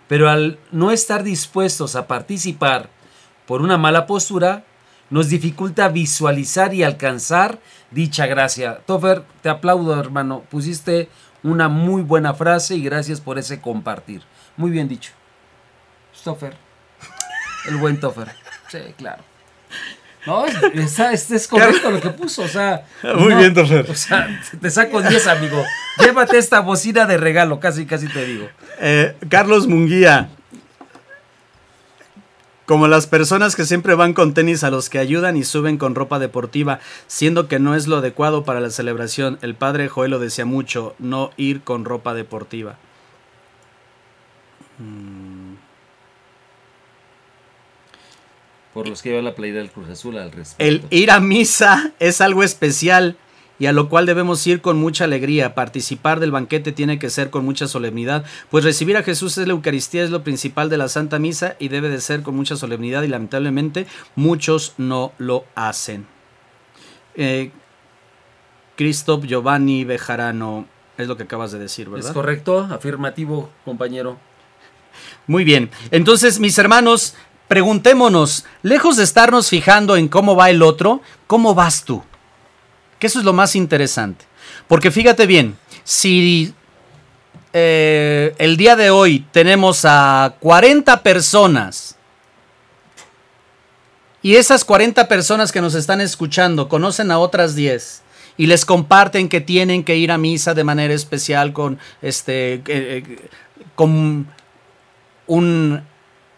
[0.10, 2.90] Pero al no estar dispuestos a participar
[3.46, 4.66] por una mala postura,
[5.12, 7.60] nos dificulta visualizar y alcanzar
[7.92, 8.80] dicha gracia.
[8.88, 10.42] Toffer, te aplaudo, hermano.
[10.50, 11.10] Pusiste
[11.44, 14.24] una muy buena frase y gracias por ese compartir.
[14.58, 15.12] Muy bien dicho.
[16.24, 16.58] Toffer.
[17.68, 18.30] El buen Toffer.
[18.68, 19.24] Sí, claro.
[20.26, 22.86] No, es, es, es correcto lo que puso, o sea.
[23.04, 23.90] Muy no, bien, Toffer.
[23.90, 25.64] O sea, te saco 10, amigo.
[26.00, 28.48] Llévate esta bocina de regalo, casi, casi te digo.
[28.80, 30.30] Eh, Carlos Munguía.
[32.66, 35.96] Como las personas que siempre van con tenis a los que ayudan y suben con
[35.96, 39.40] ropa deportiva, siendo que no es lo adecuado para la celebración.
[39.42, 42.78] El padre Joel lo decía mucho, no ir con ropa deportiva.
[44.78, 45.29] Mm.
[48.80, 50.64] Por los que llevan la playera del Cruz Azul al respecto.
[50.64, 53.18] El ir a misa es algo especial
[53.60, 55.54] y a lo cual debemos ir con mucha alegría.
[55.54, 59.54] Participar del banquete tiene que ser con mucha solemnidad, pues recibir a Jesús es la
[59.54, 63.04] Eucaristía, es lo principal de la Santa Misa y debe de ser con mucha solemnidad
[63.04, 66.08] y lamentablemente muchos no lo hacen.
[67.16, 67.52] Eh,
[68.78, 72.08] Christoph Giovanni Bejarano, es lo que acabas de decir, ¿verdad?
[72.08, 74.18] Es correcto, afirmativo, compañero.
[75.28, 77.16] Muy bien, entonces mis hermanos,
[77.50, 82.04] preguntémonos, lejos de estarnos fijando en cómo va el otro, ¿cómo vas tú?
[83.00, 84.24] Que eso es lo más interesante.
[84.68, 86.54] Porque fíjate bien, si
[87.52, 91.98] eh, el día de hoy tenemos a 40 personas
[94.22, 98.04] y esas 40 personas que nos están escuchando conocen a otras 10
[98.38, 102.64] y les comparten que tienen que ir a misa de manera especial con este eh,
[102.68, 103.30] eh,
[103.74, 104.28] con
[105.26, 105.89] un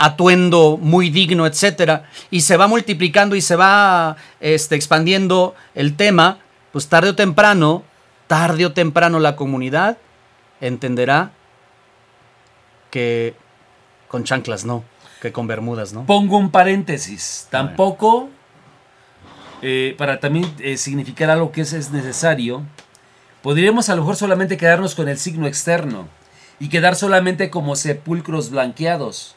[0.02, 6.40] atuendo muy digno, etcétera, y se va multiplicando y se va este, expandiendo el tema,
[6.72, 7.84] pues tarde o temprano,
[8.26, 10.00] tarde o temprano la comunidad
[10.60, 11.34] entenderá
[12.90, 13.36] que
[14.08, 14.84] con chanclas no,
[15.22, 16.08] que con bermudas no.
[16.08, 17.48] Pongo un paréntesis.
[17.52, 18.30] Tampoco,
[19.62, 22.64] eh, para también eh, significar algo que es, es necesario,
[23.44, 26.08] podríamos a lo mejor solamente quedarnos con el signo externo
[26.60, 29.36] y quedar solamente como sepulcros blanqueados.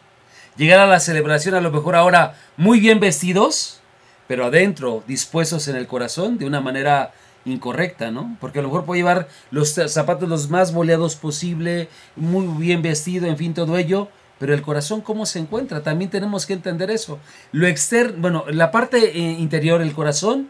[0.56, 3.80] Llegar a la celebración a lo mejor ahora muy bien vestidos,
[4.28, 7.12] pero adentro, dispuestos en el corazón de una manera
[7.44, 8.36] incorrecta, ¿no?
[8.40, 13.26] Porque a lo mejor puede llevar los zapatos los más boleados posible, muy bien vestido,
[13.26, 17.18] en fin, todo ello, pero el corazón cómo se encuentra, también tenemos que entender eso.
[17.52, 20.48] Lo externo, bueno, la parte eh, interior, el corazón,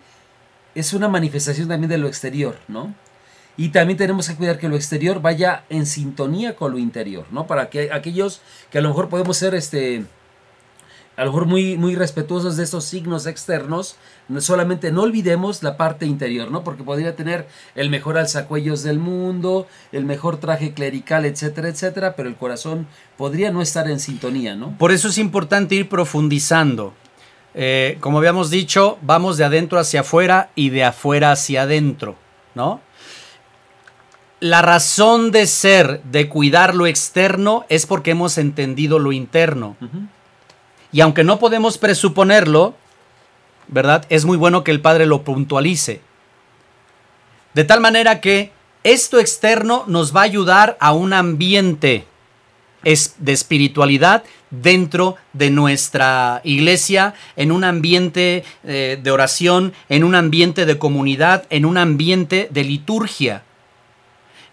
[0.74, 2.94] es una manifestación también de lo exterior, ¿no?
[3.56, 7.46] Y también tenemos que cuidar que lo exterior vaya en sintonía con lo interior, ¿no?
[7.46, 8.40] Para que aquellos
[8.70, 10.04] que a lo mejor podemos ser este
[11.16, 13.96] a lo mejor muy, muy respetuosos de estos signos externos,
[14.38, 16.64] solamente no olvidemos la parte interior, ¿no?
[16.64, 22.28] Porque podría tener el mejor alzacuellos del mundo, el mejor traje clerical, etcétera, etcétera, pero
[22.28, 22.86] el corazón
[23.16, 24.76] podría no estar en sintonía, ¿no?
[24.76, 26.94] Por eso es importante ir profundizando.
[27.54, 32.16] Eh, como habíamos dicho, vamos de adentro hacia afuera y de afuera hacia adentro,
[32.56, 32.80] ¿no?
[34.40, 39.76] La razón de ser, de cuidar lo externo, es porque hemos entendido lo interno.
[40.92, 42.74] Y aunque no podemos presuponerlo,
[43.68, 44.04] ¿verdad?
[44.08, 46.00] Es muy bueno que el Padre lo puntualice.
[47.54, 52.04] De tal manera que esto externo nos va a ayudar a un ambiente
[52.82, 60.66] de espiritualidad dentro de nuestra iglesia, en un ambiente eh, de oración, en un ambiente
[60.66, 63.42] de comunidad, en un ambiente de liturgia.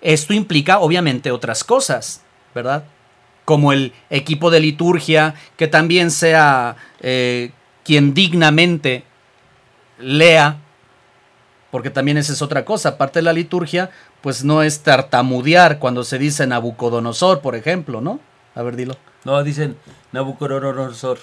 [0.01, 2.21] Esto implica obviamente otras cosas,
[2.53, 2.83] ¿verdad?
[3.45, 7.51] como el equipo de liturgia, que también sea eh,
[7.83, 9.03] quien dignamente
[9.99, 10.57] lea,
[11.69, 13.89] porque también esa es otra cosa, aparte de la liturgia,
[14.21, 18.19] pues no es tartamudear cuando se dice Nabucodonosor, por ejemplo, ¿no?
[18.55, 18.95] A ver, dilo.
[19.23, 19.75] No, dicen
[20.11, 21.19] Nabucodonosor.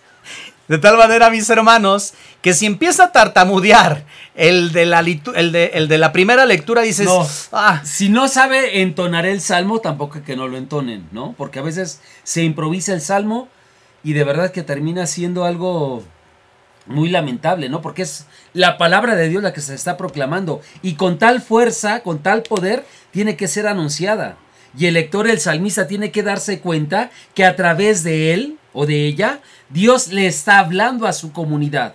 [0.70, 4.04] De tal manera, mis hermanos, que si empieza a tartamudear
[4.36, 7.08] el de la, el de, el de la primera lectura, dices,
[7.50, 7.82] ah.
[7.84, 11.34] si no sabe entonar el salmo, tampoco que no lo entonen, ¿no?
[11.36, 13.48] Porque a veces se improvisa el salmo
[14.04, 16.04] y de verdad que termina siendo algo
[16.86, 17.82] muy lamentable, ¿no?
[17.82, 22.04] Porque es la palabra de Dios la que se está proclamando y con tal fuerza,
[22.04, 24.36] con tal poder, tiene que ser anunciada.
[24.78, 28.86] Y el lector, el salmista, tiene que darse cuenta que a través de él o
[28.86, 31.94] de ella, Dios le está hablando a su comunidad.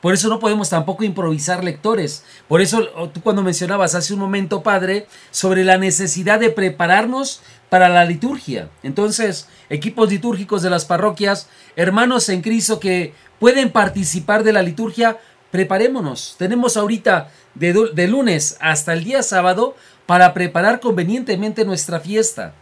[0.00, 2.24] Por eso no podemos tampoco improvisar lectores.
[2.46, 7.88] Por eso tú cuando mencionabas hace un momento, Padre, sobre la necesidad de prepararnos para
[7.88, 8.68] la liturgia.
[8.82, 15.18] Entonces, equipos litúrgicos de las parroquias, hermanos en Cristo que pueden participar de la liturgia,
[15.50, 16.36] preparémonos.
[16.38, 19.74] Tenemos ahorita de, de lunes hasta el día sábado
[20.06, 22.54] para preparar convenientemente nuestra fiesta.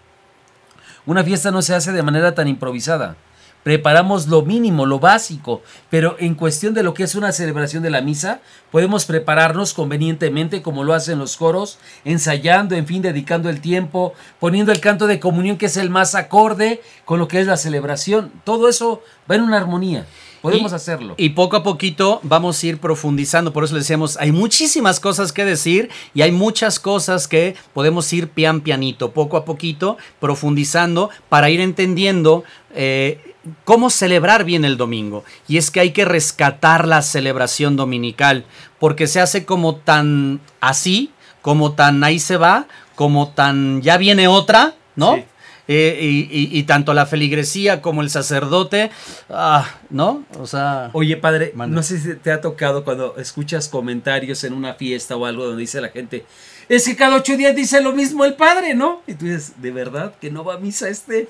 [1.07, 3.17] Una fiesta no se hace de manera tan improvisada.
[3.63, 7.91] Preparamos lo mínimo, lo básico, pero en cuestión de lo que es una celebración de
[7.91, 8.41] la misa,
[8.71, 14.71] podemos prepararnos convenientemente como lo hacen los coros, ensayando, en fin, dedicando el tiempo, poniendo
[14.71, 18.33] el canto de comunión que es el más acorde con lo que es la celebración.
[18.45, 20.07] Todo eso va en una armonía.
[20.53, 21.15] Podemos hacerlo.
[21.17, 23.53] Y poco a poquito vamos a ir profundizando.
[23.53, 28.13] Por eso le decíamos, hay muchísimas cosas que decir y hay muchas cosas que podemos
[28.13, 32.45] ir pian pianito, poco a poquito, profundizando para ir entendiendo.
[32.75, 35.25] Eh, cómo celebrar bien el domingo.
[35.49, 38.45] Y es que hay que rescatar la celebración dominical,
[38.79, 44.29] porque se hace como tan así, como tan ahí se va, como tan ya viene
[44.29, 45.23] otra, ¿no?
[45.69, 48.91] Eh, y, tanto la feligresía como el sacerdote,
[49.29, 50.25] ah, ¿no?
[50.39, 50.91] O sea...
[50.93, 55.27] Oye, padre, no sé si te ha tocado cuando escuchas comentarios en una fiesta o
[55.27, 56.25] algo donde dice la gente,
[56.69, 59.03] es que cada ocho días dice lo mismo el padre, ¿no?
[59.09, 61.29] Y tú dices, ¿de verdad que no va a misa este?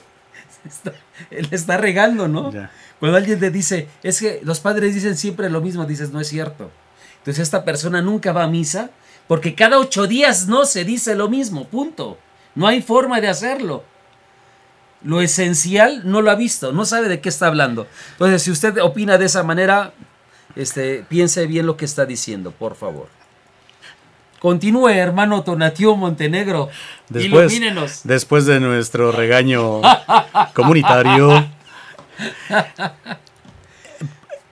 [1.30, 2.52] él está regando, ¿no?
[3.00, 6.28] Cuando alguien te dice, es que los padres dicen siempre lo mismo, dices, no es
[6.28, 6.70] cierto.
[7.18, 8.90] Entonces esta persona nunca va a misa
[9.28, 12.18] porque cada ocho días no se dice lo mismo, punto.
[12.54, 13.82] No hay forma de hacerlo
[15.06, 17.86] lo esencial no lo ha visto, no sabe de qué está hablando.
[18.12, 19.92] Entonces, si usted opina de esa manera,
[20.56, 23.08] este, piense bien lo que está diciendo, por favor.
[24.40, 26.68] Continúe, hermano Tonatio Montenegro.
[27.08, 28.00] Después, Ilumínenos.
[28.04, 29.80] después de nuestro regaño
[30.54, 31.48] comunitario.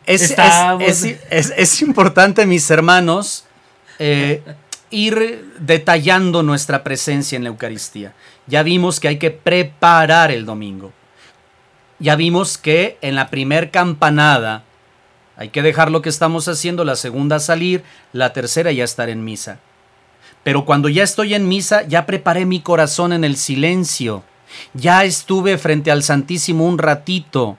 [0.06, 3.44] Es, es- Estamos- es- es- es importante, mis hermanos,
[3.98, 4.42] eh,
[4.90, 8.12] ir detallando nuestra presencia en la Eucaristía.
[8.46, 10.92] Ya vimos que hay que preparar el domingo.
[11.98, 14.64] Ya vimos que en la primer campanada
[15.36, 19.24] hay que dejar lo que estamos haciendo, la segunda salir, la tercera ya estar en
[19.24, 19.58] misa.
[20.42, 24.22] Pero cuando ya estoy en misa, ya preparé mi corazón en el silencio.
[24.74, 27.56] Ya estuve frente al Santísimo un ratito.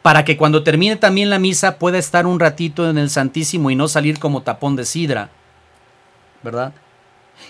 [0.00, 3.74] Para que cuando termine también la misa pueda estar un ratito en el Santísimo y
[3.74, 5.30] no salir como tapón de sidra.
[6.42, 6.72] ¿Verdad?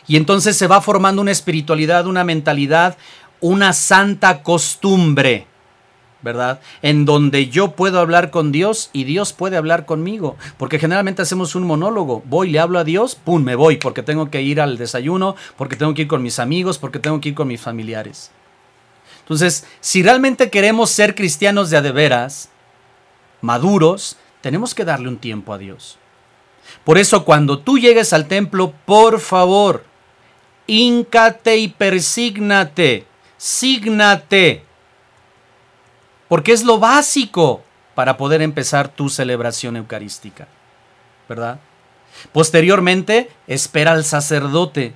[0.06, 2.96] Y entonces se va formando una espiritualidad, una mentalidad,
[3.40, 5.46] una santa costumbre.
[6.22, 6.60] ¿verdad?
[6.82, 10.36] En donde yo puedo hablar con Dios y Dios puede hablar conmigo.
[10.56, 12.22] Porque generalmente hacemos un monólogo.
[12.26, 15.76] Voy, le hablo a Dios, pum, me voy, porque tengo que ir al desayuno, porque
[15.76, 18.30] tengo que ir con mis amigos, porque tengo que ir con mis familiares.
[19.20, 22.48] Entonces, si realmente queremos ser cristianos de a de veras,
[23.40, 25.98] maduros, tenemos que darle un tiempo a Dios.
[26.84, 29.84] Por eso, cuando tú llegues al templo, por favor,
[30.66, 34.64] híncate y persígnate, sígnate
[36.32, 37.62] porque es lo básico
[37.94, 40.48] para poder empezar tu celebración eucarística,
[41.28, 41.60] ¿verdad?
[42.32, 44.94] Posteriormente, espera al sacerdote.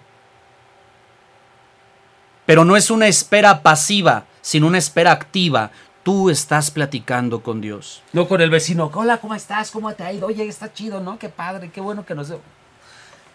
[2.46, 5.72] Pero no es una espera pasiva, sino una espera activa.
[6.07, 8.01] Tú estás platicando con Dios.
[8.12, 8.92] No con el vecino.
[8.95, 9.73] Hola, ¿cómo estás?
[9.73, 10.29] ¿Cómo te ha ido?
[10.29, 11.19] Oye, está chido, ¿no?
[11.19, 12.33] Qué padre, qué bueno que nos...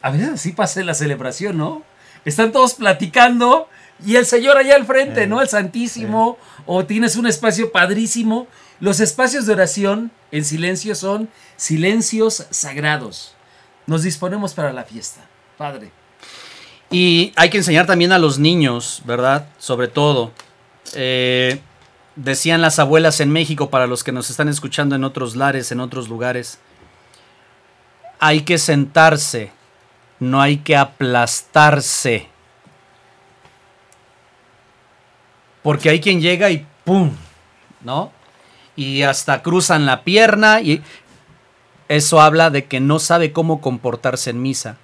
[0.02, 1.84] A veces así pasa en la celebración, ¿no?
[2.24, 3.68] Están todos platicando
[4.06, 5.42] y el Señor allá al frente, ¿no?
[5.42, 6.38] El Santísimo.
[6.66, 8.48] O tienes un espacio padrísimo.
[8.80, 13.36] Los espacios de oración en silencio son silencios sagrados.
[13.86, 15.20] Nos disponemos para la fiesta.
[15.58, 15.92] Padre.
[16.90, 19.50] Y hay que enseñar también a los niños, ¿verdad?
[19.58, 20.32] Sobre todo.
[20.94, 21.60] Eh,
[22.16, 25.80] decían las abuelas en México, para los que nos están escuchando en otros lares, en
[25.80, 26.60] otros lugares,
[28.20, 29.52] hay que sentarse,
[30.20, 32.28] no hay que aplastarse.
[35.64, 37.12] Porque hay quien llega y ¡pum!
[37.82, 38.12] ¿No?
[38.76, 40.82] Y hasta cruzan la pierna y
[41.88, 44.78] eso habla de que no sabe cómo comportarse en misa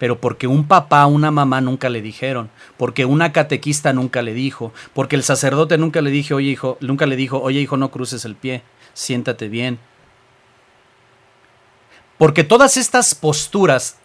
[0.00, 4.72] pero porque un papá, una mamá nunca le dijeron, porque una catequista nunca le dijo,
[4.94, 8.24] porque el sacerdote nunca le dijo, oye hijo, nunca le dijo, oye hijo, no cruces
[8.24, 8.62] el pie,
[8.94, 9.78] siéntate bien.
[12.16, 13.98] Porque todas estas posturas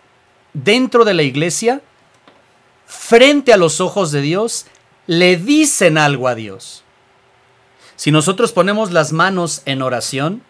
[0.54, 1.82] dentro de la iglesia,
[2.86, 4.66] frente a los ojos de Dios,
[5.08, 6.84] le dicen algo a Dios.
[7.96, 10.42] Si nosotros ponemos las manos en oración,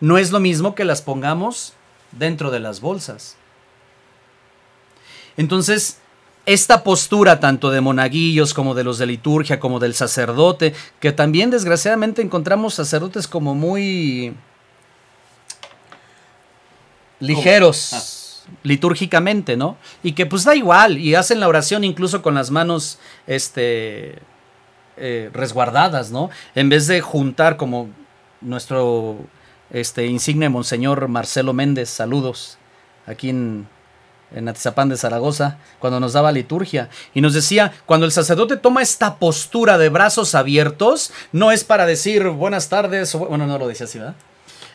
[0.00, 1.74] no es lo mismo que las pongamos
[2.12, 3.36] dentro de las bolsas.
[5.36, 5.98] Entonces,
[6.46, 11.50] esta postura tanto de monaguillos como de los de liturgia, como del sacerdote, que también
[11.50, 14.34] desgraciadamente encontramos sacerdotes como muy
[17.20, 19.76] ligeros litúrgicamente, ¿no?
[20.02, 24.18] Y que pues da igual y hacen la oración incluso con las manos este
[24.96, 26.30] eh, resguardadas, ¿no?
[26.54, 27.88] En vez de juntar como
[28.40, 29.18] nuestro
[29.70, 32.58] este insigne monseñor Marcelo Méndez, saludos
[33.06, 33.68] aquí en
[34.34, 36.88] en Atizapán de Zaragoza, cuando nos daba liturgia.
[37.14, 41.86] Y nos decía, cuando el sacerdote toma esta postura de brazos abiertos, no es para
[41.86, 44.14] decir buenas tardes, bueno, no lo decía así, ¿verdad?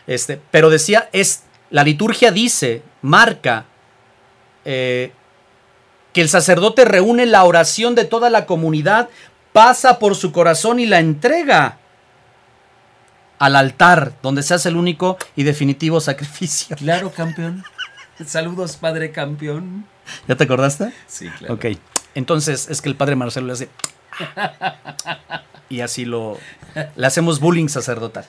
[0.07, 3.65] Este, pero decía, es, la liturgia dice, marca,
[4.65, 5.11] eh,
[6.13, 9.09] que el sacerdote reúne la oración de toda la comunidad,
[9.51, 11.77] pasa por su corazón y la entrega
[13.37, 16.75] al altar, donde se hace el único y definitivo sacrificio.
[16.77, 17.63] Claro, campeón.
[18.23, 19.85] Saludos, padre campeón.
[20.27, 20.93] ¿Ya te acordaste?
[21.07, 21.55] Sí, claro.
[21.55, 21.65] Ok.
[22.13, 23.69] Entonces, es que el padre Marcelo le hace.
[25.67, 26.37] Y así lo.
[26.95, 28.25] Le hacemos bullying sacerdotal.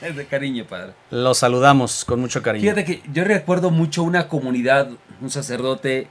[0.00, 0.92] Es de cariño, padre.
[1.10, 2.62] Lo saludamos con mucho cariño.
[2.62, 4.88] Fíjate que yo recuerdo mucho una comunidad,
[5.20, 6.08] un sacerdote.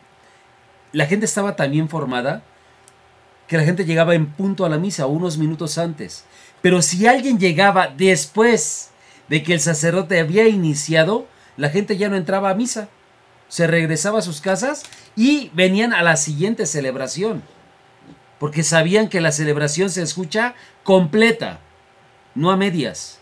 [0.91, 2.43] La gente estaba tan bien formada
[3.47, 6.23] que la gente llegaba en punto a la misa, unos minutos antes.
[6.61, 8.91] Pero si alguien llegaba después
[9.27, 11.27] de que el sacerdote había iniciado,
[11.57, 12.89] la gente ya no entraba a misa.
[13.49, 14.83] Se regresaba a sus casas
[15.15, 17.43] y venían a la siguiente celebración.
[18.39, 21.59] Porque sabían que la celebración se escucha completa,
[22.35, 23.19] no a medias.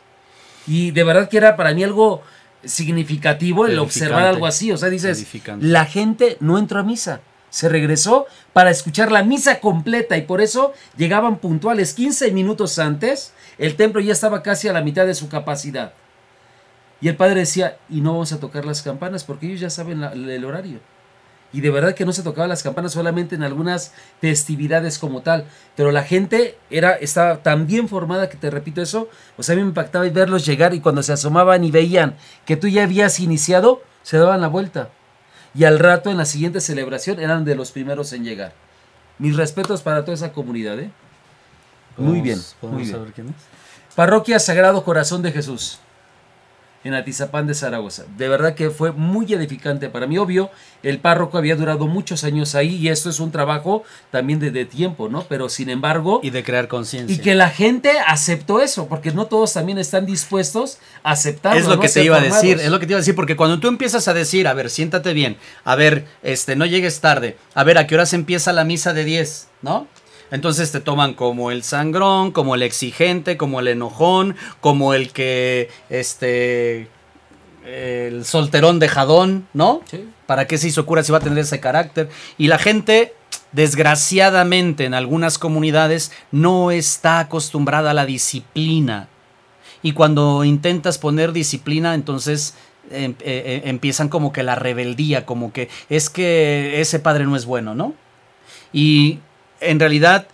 [0.67, 2.21] Y de verdad que era para mí algo
[2.63, 4.71] significativo el observar algo así.
[4.71, 5.25] O sea, dices,
[5.59, 7.21] la gente no entró a misa.
[7.49, 13.34] Se regresó para escuchar la misa completa y por eso llegaban puntuales 15 minutos antes.
[13.57, 15.93] El templo ya estaba casi a la mitad de su capacidad.
[17.02, 20.02] Y el padre decía, y no vamos a tocar las campanas porque ellos ya saben
[20.02, 20.80] la- el horario.
[21.54, 25.45] y de verdad que no se tocaban las campanas solamente en algunas festividades como tal,
[25.78, 29.56] pero la gente era estaba tan bien formada que te repito eso, o sea, a
[29.56, 33.22] mí me impactaba verlos llegar y cuando se asomaban y veían que tú ya habías
[33.22, 34.89] iniciado, se daban la vuelta.
[35.56, 38.52] Y al rato en la siguiente celebración eran de los primeros en llegar.
[39.18, 40.91] Mis respetos para toda esa comunidad, ¿eh?
[41.95, 42.91] Muy bien, muy bien.
[42.91, 43.95] saber quién es?
[43.95, 45.80] Parroquia Sagrado Corazón de Jesús
[46.88, 48.05] en Atizapán de Zaragoza.
[48.17, 50.17] De verdad que fue muy edificante para mí.
[50.17, 50.49] Obvio,
[50.83, 54.65] el párroco había durado muchos años ahí y esto es un trabajo también de, de
[54.65, 55.23] tiempo, ¿no?
[55.27, 56.19] Pero sin embargo...
[56.23, 57.15] Y de crear conciencia.
[57.15, 61.59] Y que la gente aceptó eso, porque no todos también están dispuestos a aceptarlo.
[61.59, 61.81] Es lo ¿no?
[61.81, 63.67] que te iba a decir, es lo que te iba a decir, porque cuando tú
[63.67, 67.77] empiezas a decir, a ver, siéntate bien, a ver, este, no llegues tarde, a ver,
[67.77, 69.88] a qué horas empieza la misa de 10, ¿no?
[70.32, 75.69] Entonces te toman como el sangrón, como el exigente, como el enojón, como el que,
[75.89, 76.89] este,
[77.65, 79.82] el solterón dejadón, ¿no?
[79.89, 80.09] Sí.
[80.25, 82.09] ¿Para qué se hizo cura si va a tener ese carácter?
[82.38, 83.13] Y la gente,
[83.53, 89.07] desgraciadamente, en algunas comunidades no está acostumbrada a la disciplina.
[89.82, 92.55] Y cuando intentas poner disciplina, entonces
[92.91, 97.36] em- eh, eh, empiezan como que la rebeldía, como que es que ese padre no
[97.36, 97.93] es bueno, ¿no?
[98.73, 99.19] Y
[99.60, 100.28] en realidad,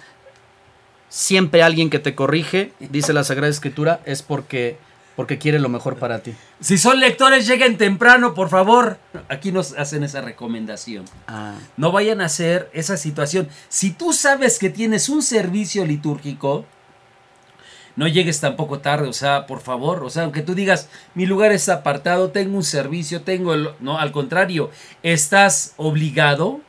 [1.09, 4.77] siempre alguien que te corrige, dice la Sagrada Escritura, es porque,
[5.15, 6.33] porque quiere lo mejor para ti.
[6.59, 8.97] Si son lectores, lleguen temprano, por favor.
[9.29, 11.05] Aquí nos hacen esa recomendación.
[11.27, 13.47] Ah, No vayan a hacer esa situación.
[13.69, 16.65] Si tú sabes que tienes un servicio litúrgico,
[17.95, 21.51] no llegues tampoco tarde, o sea, por favor, o sea, aunque tú digas, mi lugar
[21.51, 23.69] está apartado, tengo un servicio, tengo el...
[23.79, 24.71] No, al contrario,
[25.03, 26.61] estás obligado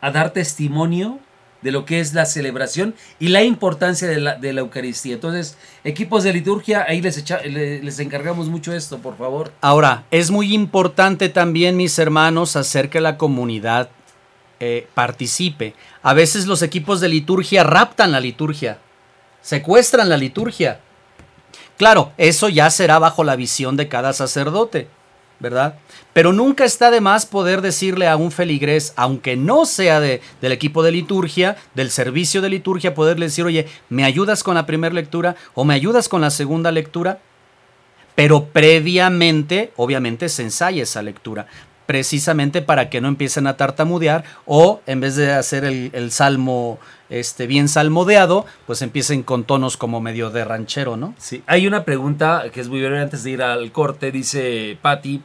[0.00, 1.20] a dar testimonio
[1.64, 5.14] de lo que es la celebración y la importancia de la, de la Eucaristía.
[5.14, 9.50] Entonces, equipos de liturgia, ahí les, les encargamos mucho esto, por favor.
[9.62, 13.88] Ahora, es muy importante también, mis hermanos, hacer que la comunidad
[14.60, 15.74] eh, participe.
[16.02, 18.76] A veces los equipos de liturgia raptan la liturgia,
[19.40, 20.80] secuestran la liturgia.
[21.78, 24.88] Claro, eso ya será bajo la visión de cada sacerdote,
[25.44, 25.78] ¿verdad?
[26.12, 30.50] Pero nunca está de más poder decirle a un feligrés, aunque no sea de, del
[30.50, 34.94] equipo de liturgia, del servicio de liturgia, poderle decir, oye, ¿me ayudas con la primera
[34.94, 37.20] lectura o me ayudas con la segunda lectura?
[38.14, 41.46] pero previamente, obviamente, se ensaya esa lectura,
[41.86, 46.78] precisamente para que no empiecen a tartamudear o en vez de hacer el, el salmo
[47.10, 51.14] este, bien salmodeado, pues empiecen con tonos como medio de ranchero, ¿no?
[51.18, 55.22] Sí, hay una pregunta que es muy breve antes de ir al corte, dice Patti.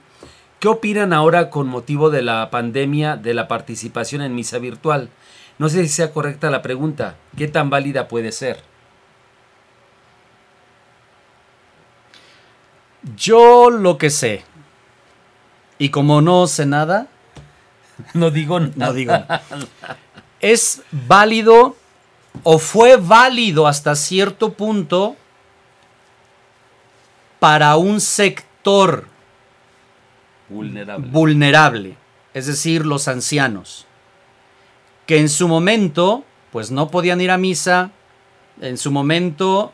[0.59, 5.09] ¿Qué opinan ahora con motivo de la pandemia de la participación en misa virtual?
[5.57, 7.15] No sé si sea correcta la pregunta.
[7.37, 8.61] ¿Qué tan válida puede ser?
[13.15, 14.43] Yo lo que sé,
[15.77, 17.07] y como no sé nada,
[18.13, 18.73] No digo nada.
[18.75, 19.13] no digo,
[20.41, 21.75] es válido
[22.43, 25.15] o fue válido hasta cierto punto
[27.39, 29.05] para un sector
[30.49, 31.07] Vulnerable.
[31.11, 31.97] vulnerable,
[32.33, 33.85] es decir, los ancianos,
[35.05, 37.91] que en su momento, pues no podían ir a misa,
[38.61, 39.71] en su momento,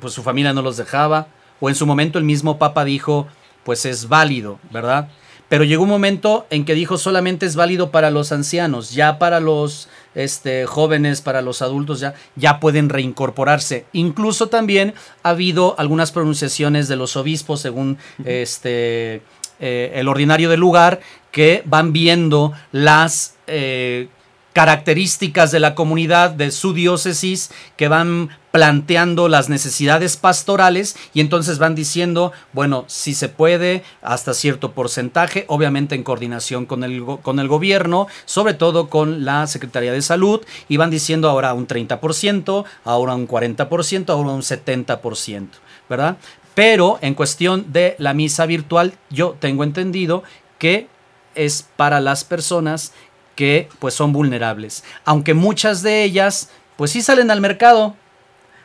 [0.00, 1.28] pues su familia no los dejaba,
[1.60, 3.28] o en su momento el mismo Papa dijo,
[3.64, 5.08] pues es válido, ¿verdad?
[5.48, 9.40] Pero llegó un momento en que dijo solamente es válido para los ancianos, ya para
[9.40, 13.84] los este, jóvenes, para los adultos, ya, ya pueden reincorporarse.
[13.92, 14.94] Incluso también
[15.24, 19.22] ha habido algunas pronunciaciones de los obispos, según este,
[19.60, 21.00] eh, el ordinario del lugar,
[21.30, 24.08] que van viendo las eh,
[24.52, 31.58] características de la comunidad, de su diócesis, que van planteando las necesidades pastorales y entonces
[31.58, 37.38] van diciendo, bueno, si se puede, hasta cierto porcentaje, obviamente en coordinación con el, con
[37.38, 42.64] el gobierno, sobre todo con la Secretaría de Salud, y van diciendo ahora un 30%,
[42.84, 45.48] ahora un 40%, ahora un 70%,
[45.88, 46.16] ¿verdad?
[46.54, 50.22] Pero en cuestión de la misa virtual, yo tengo entendido
[50.58, 50.88] que
[51.34, 52.92] es para las personas
[53.34, 54.84] que pues son vulnerables.
[55.04, 57.94] Aunque muchas de ellas pues sí salen al mercado.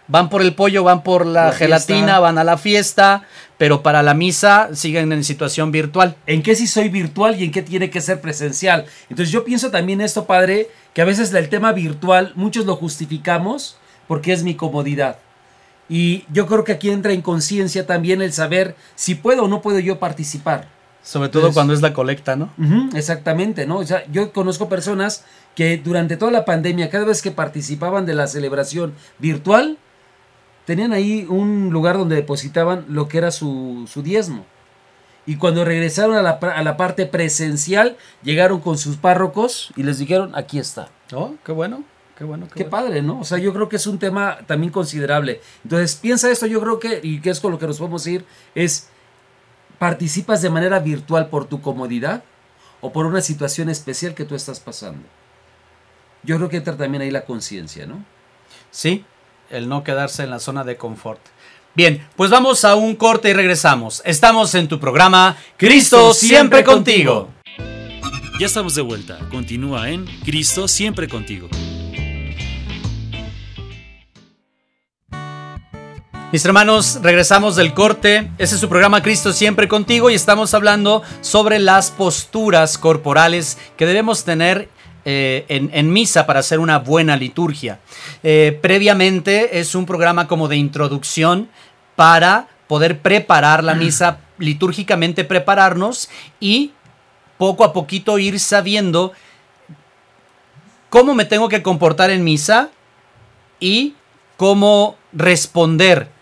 [0.07, 2.19] Van por el pollo, van por la, La gelatina, fiesta.
[2.19, 3.23] van a la fiesta,
[3.57, 6.15] pero para la misa siguen en situación virtual.
[6.27, 8.85] ¿En qué sí soy virtual y en qué tiene que ser presencial?
[9.09, 13.77] Entonces yo pienso también esto, padre, que a veces el tema virtual muchos lo justificamos
[14.07, 15.17] porque es mi comodidad.
[15.87, 19.61] Y yo creo que aquí entra en conciencia también el saber si puedo o no
[19.61, 20.67] puedo yo participar.
[21.03, 22.51] Sobre todo Entonces- cuando es la colecta, ¿no?
[22.95, 23.77] Exactamente, ¿no?
[23.77, 25.23] O sea, yo conozco personas
[25.53, 29.77] que durante toda la pandemia, cada vez que participaban de la celebración virtual,
[30.65, 34.45] tenían ahí un lugar donde depositaban lo que era su, su diezmo.
[35.27, 39.99] Y cuando regresaron a la, a la parte presencial, llegaron con sus párrocos y les
[39.99, 40.89] dijeron, aquí está.
[41.13, 41.83] Oh, qué bueno.
[42.17, 42.47] Qué bueno.
[42.53, 43.19] Qué, padre, ¿no?
[43.19, 45.41] O sea, yo creo que es un tema también considerable.
[45.63, 48.25] Entonces, piensa esto, yo creo que, y que es con lo que nos podemos ir,
[48.53, 48.89] es,
[49.79, 52.23] ¿participas de manera virtual por tu comodidad
[52.79, 55.05] o por una situación especial que tú estás pasando?
[56.23, 58.03] Yo creo que entra también ahí la conciencia, ¿no?
[58.71, 59.05] Sí,
[59.49, 61.19] el no quedarse en la zona de confort.
[61.75, 64.01] Bien, pues vamos a un corte y regresamos.
[64.05, 67.29] Estamos en tu programa Cristo siempre contigo.
[68.39, 69.19] Ya estamos de vuelta.
[69.29, 71.49] Continúa en Cristo siempre contigo.
[76.31, 78.31] Mis hermanos, regresamos del corte.
[78.39, 83.85] Este es su programa Cristo siempre contigo y estamos hablando sobre las posturas corporales que
[83.85, 84.67] debemos tener
[85.05, 87.79] eh, en, misa para hacer una buena liturgia.
[88.23, 91.47] Eh, previamente es un programa como de introducción
[91.95, 96.09] para poder preparar la misa, litúrgicamente prepararnos
[96.39, 96.73] y
[97.37, 99.13] poco a poquito ir sabiendo
[100.89, 102.71] cómo me tengo que comportar en misa
[103.59, 103.93] y
[104.37, 106.14] cómo responder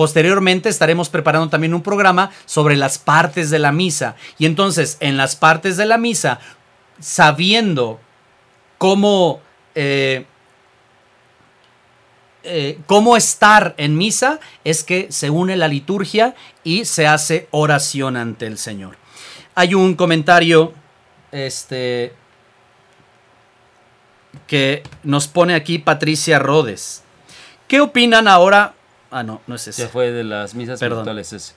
[0.00, 4.16] Posteriormente estaremos preparando también un programa sobre las partes de la misa.
[4.38, 6.40] Y entonces, en las partes de la misa,
[6.98, 8.00] sabiendo
[8.78, 9.42] cómo,
[9.74, 10.24] eh,
[12.44, 16.34] eh, cómo estar en misa, es que se une la liturgia
[16.64, 18.96] y se hace oración ante el Señor.
[19.54, 20.72] Hay un comentario
[21.30, 22.14] este,
[24.46, 27.02] que nos pone aquí Patricia Rodes.
[27.68, 28.76] ¿Qué opinan ahora
[29.10, 29.82] Ah, no, no es ese.
[29.82, 31.00] Se fue de las misas Perdón.
[31.00, 31.54] virtuales ese.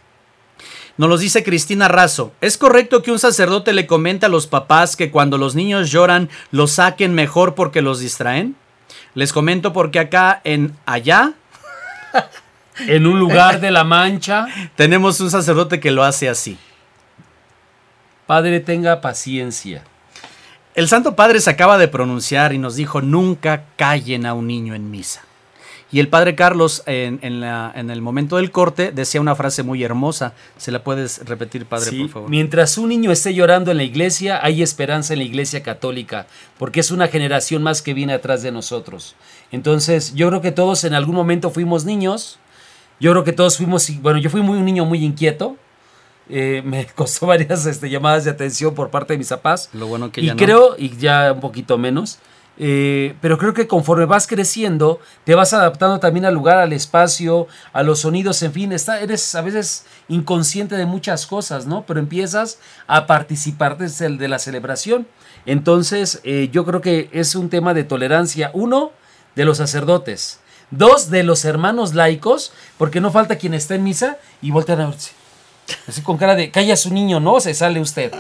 [0.98, 2.32] Nos lo dice Cristina Razo.
[2.42, 6.30] ¿Es correcto que un sacerdote le comente a los papás que cuando los niños lloran
[6.52, 8.56] los saquen mejor porque los distraen?
[9.16, 11.34] Les comento porque acá en allá
[12.88, 16.58] en un lugar de la Mancha tenemos un sacerdote que lo hace así.
[18.28, 19.84] Padre, tenga paciencia.
[20.76, 24.74] El Santo Padre se acaba de pronunciar y nos dijo, nunca callen a un niño
[24.74, 25.22] en misa.
[25.94, 30.34] Y el padre Carlos, en, el momento del corte, decía una frase muy hermosa.
[30.58, 32.30] ¿Se la puedes repetir, padre, por favor?
[32.32, 36.26] Mientras un niño esté llorando en la iglesia, hay esperanza en la iglesia católica,
[36.58, 39.16] porque es una generación más que viene atrás de nosotros.
[39.52, 42.40] Entonces, yo creo que todos en algún momento fuimos niños.
[43.00, 45.58] Yo creo que todos fuimos, bueno, yo fui muy un niño muy inquieto.
[46.28, 49.70] Eh, me costó varias este, llamadas de atención por parte de mis papás.
[49.74, 52.18] Lo bueno que y ya creo, y ya un poquito menos,
[52.58, 57.48] eh, pero creo que conforme vas creciendo, te vas adaptando también al lugar, al espacio,
[57.72, 61.84] a los sonidos, en fin, está, eres a veces inconsciente de muchas cosas, ¿no?
[61.86, 65.08] Pero empiezas a participar de la celebración.
[65.46, 68.92] Entonces, eh, yo creo que es un tema de tolerancia, uno,
[69.36, 70.40] de los sacerdotes,
[70.70, 74.86] dos, de los hermanos laicos, porque no falta quien esté en misa y voltean a
[74.88, 75.23] verse
[75.88, 78.12] Así con cara de, calla su niño, no, se sale usted.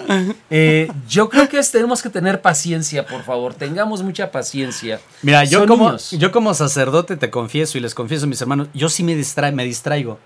[0.49, 4.99] Eh, yo creo que tenemos que tener paciencia, por favor, tengamos mucha paciencia.
[5.21, 8.89] Mira, yo como, yo como sacerdote te confieso y les confieso a mis hermanos, yo
[8.89, 9.15] sí me,
[9.51, 10.19] me distraigo.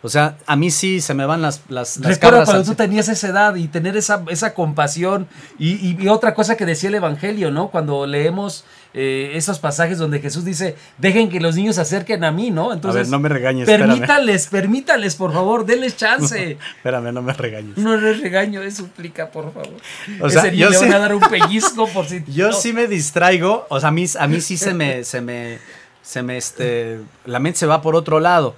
[0.00, 3.08] O sea, a mí sí se me van las, las, las Recuerdo cuando tú tenías
[3.08, 5.26] esa edad y tener esa, esa compasión
[5.58, 7.68] y, y, otra cosa que decía el Evangelio, ¿no?
[7.68, 8.64] Cuando leemos
[9.00, 12.72] eh, esos pasajes donde Jesús dice, dejen que los niños se acerquen a mí, ¿no?
[12.72, 13.64] Entonces, a ver, no me regañes.
[13.64, 16.58] Permítales, permítales, por favor, denles chance.
[16.78, 17.78] espérame, no me regañes.
[17.78, 19.76] No les regaño, es suplica, por favor.
[20.20, 22.24] O sea, yo le van a dar un pellizco por si.
[22.26, 25.60] Yo sí me distraigo, o sea, a mí, a mí sí se me, se me,
[26.02, 28.56] se me, este, la mente se va por otro lado.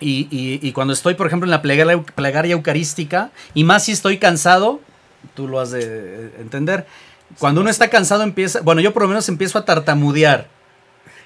[0.00, 4.18] Y, y, cuando estoy, por ejemplo, en la plegaria, plegaria eucarística, y más si estoy
[4.18, 4.80] cansado,
[5.34, 6.86] tú lo has de entender,
[7.38, 10.48] cuando uno está cansado empieza, bueno, yo por lo menos empiezo a tartamudear.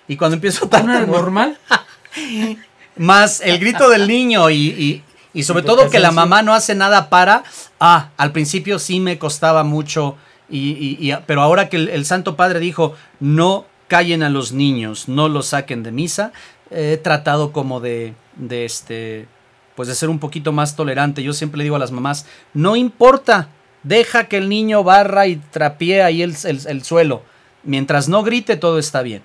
[0.09, 1.09] Y cuando empiezo a tartamudear...
[1.09, 1.59] normal?
[2.97, 7.09] más el grito del niño y, y, sobre todo que la mamá no hace nada
[7.09, 7.45] para...
[7.79, 10.17] Ah, al principio sí me costaba mucho,
[10.51, 15.47] y, pero ahora que el, Santo Padre dijo, no callen a los niños, no los
[15.47, 16.33] saquen de misa,
[16.71, 19.29] he tratado como de, de este,
[19.77, 21.23] pues de ser un poquito más tolerante.
[21.23, 23.49] Yo siempre le digo a las mamás, no importa,
[23.83, 27.23] Deja que el niño barra y trapee ahí el, suelo.
[27.63, 29.23] Mientras no grite, todo está bien.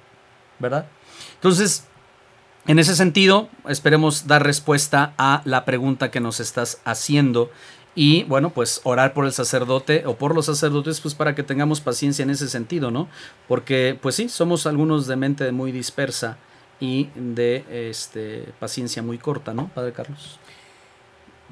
[0.59, 0.87] ¿Verdad?
[1.35, 1.85] Entonces,
[2.67, 7.51] en ese sentido, esperemos dar respuesta a la pregunta que nos estás haciendo.
[7.95, 11.81] Y bueno, pues orar por el sacerdote o por los sacerdotes, pues para que tengamos
[11.81, 13.07] paciencia en ese sentido, ¿no?
[13.47, 16.37] Porque, pues sí, somos algunos de mente muy dispersa
[16.79, 20.39] y de este, paciencia muy corta, ¿no, Padre Carlos?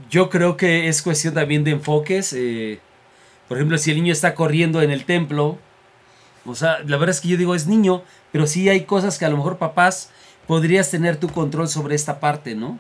[0.10, 2.34] Yo creo que es cuestión también de enfoques.
[2.34, 2.80] Eh,
[3.54, 5.60] por ejemplo, si el niño está corriendo en el templo,
[6.44, 8.02] o sea, la verdad es que yo digo es niño,
[8.32, 10.10] pero sí hay cosas que a lo mejor papás
[10.48, 12.80] podrías tener tu control sobre esta parte, ¿no?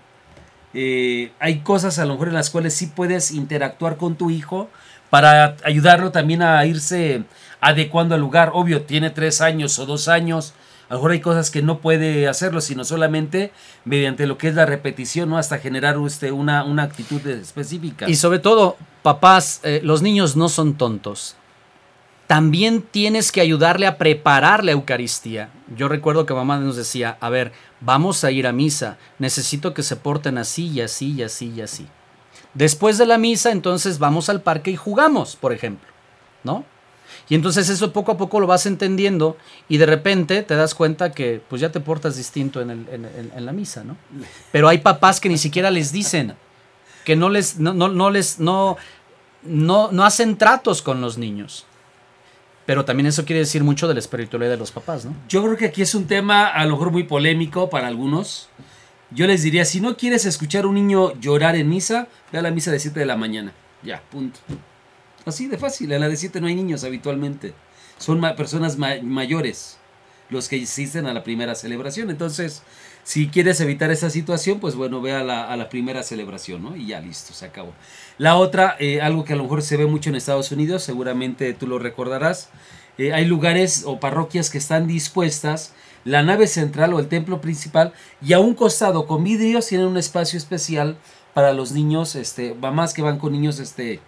[0.73, 4.69] eh, hay cosas a lo mejor en las cuales sí puedes interactuar con tu hijo
[5.09, 7.23] para ayudarlo también a irse
[7.61, 8.51] adecuando al lugar.
[8.53, 10.53] Obvio, tiene tres años o dos años.
[10.89, 13.51] A lo mejor hay cosas que no puede hacerlo, sino solamente
[13.85, 15.37] mediante lo que es la repetición, ¿no?
[15.37, 18.09] Hasta generar usted una, una actitud específica.
[18.09, 21.35] Y sobre todo, papás, eh, los niños no son tontos.
[22.25, 25.49] También tienes que ayudarle a preparar la Eucaristía.
[25.75, 27.51] Yo recuerdo que mamá nos decía, a ver,
[27.81, 31.61] vamos a ir a misa, necesito que se porten así y así y así y
[31.61, 31.87] así.
[32.53, 35.89] Después de la misa, entonces vamos al parque y jugamos, por ejemplo,
[36.43, 36.65] ¿no?
[37.29, 39.37] Y entonces eso poco a poco lo vas entendiendo
[39.69, 43.83] y de repente te das cuenta que pues ya te portas distinto en, la misa,
[43.83, 43.97] ¿no?
[44.51, 46.35] Pero hay papás que ni siquiera les dicen,
[47.03, 48.77] que no les, no, no, no les, no,
[49.45, 51.65] no, no hacen tratos con los niños.
[52.65, 55.13] Pero también eso quiere decir mucho de la espiritualidad de los papás, ¿no?
[55.27, 58.47] Yo creo que aquí es un tema a lo mejor muy polémico para algunos.
[59.11, 62.41] Yo les diría, si no quieres escuchar a un niño llorar en misa, ve a
[62.41, 63.51] la misa de 7 de la mañana.
[63.83, 64.39] Ya, punto.
[65.25, 67.53] Así de fácil, en la de 7 no hay niños habitualmente.
[67.97, 69.77] Son personas ma- mayores
[70.29, 72.09] los que asisten a la primera celebración.
[72.09, 72.63] Entonces,
[73.03, 76.75] si quieres evitar esa situación, pues bueno, ve a la, a la primera celebración, ¿no?
[76.77, 77.73] Y ya listo, se acabó.
[78.17, 81.53] La otra, eh, algo que a lo mejor se ve mucho en Estados Unidos, seguramente
[81.53, 82.49] tú lo recordarás,
[82.97, 85.73] eh, hay lugares o parroquias que están dispuestas,
[86.05, 89.97] la nave central o el templo principal, y a un costado con vidrios tienen un
[89.97, 90.97] espacio especial
[91.33, 93.99] para los niños, este, mamás que van con niños este,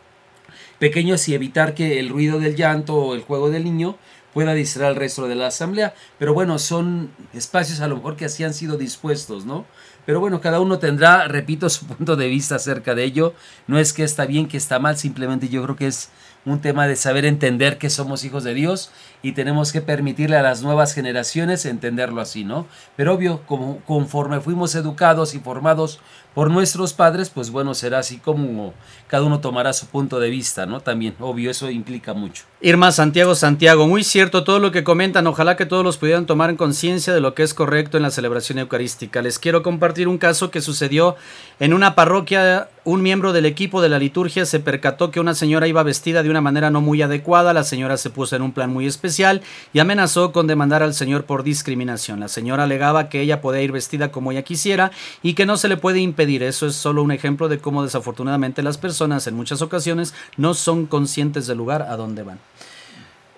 [0.77, 3.97] pequeños y evitar que el ruido del llanto o el juego del niño
[4.35, 5.95] pueda distraer al resto de la asamblea.
[6.19, 9.65] Pero bueno, son espacios a lo mejor que así han sido dispuestos, ¿no?
[10.05, 13.33] Pero bueno, cada uno tendrá, repito, su punto de vista acerca de ello.
[13.67, 16.09] No es que está bien, que está mal, simplemente yo creo que es
[16.45, 18.91] un tema de saber entender que somos hijos de Dios
[19.23, 22.67] y tenemos que permitirle a las nuevas generaciones entenderlo así, ¿no?
[22.95, 25.99] Pero obvio, como conforme fuimos educados y formados
[26.35, 28.73] por nuestros padres, pues bueno, será así como
[29.07, 30.81] cada uno tomará su punto de vista, ¿no?
[30.81, 32.43] También, obvio, eso implica mucho.
[32.59, 36.49] Irma Santiago Santiago, muy cierto todo lo que comentan, ojalá que todos los pudieran tomar
[36.49, 39.21] en conciencia de lo que es correcto en la celebración eucarística.
[39.21, 41.15] Les quiero compartir un caso que sucedió
[41.59, 45.67] en una parroquia, un miembro del equipo de la liturgia se percató que una señora
[45.67, 48.71] iba vestida de una manera no muy adecuada, la señora se puso en un plan
[48.71, 49.41] muy especial
[49.73, 52.19] y amenazó con demandar al señor por discriminación.
[52.19, 54.91] La señora alegaba que ella podía ir vestida como ella quisiera
[55.23, 56.24] y que no se le puede impedir.
[56.43, 60.85] Eso es solo un ejemplo de cómo desafortunadamente las personas en muchas ocasiones no son
[60.85, 62.39] conscientes del lugar a donde van.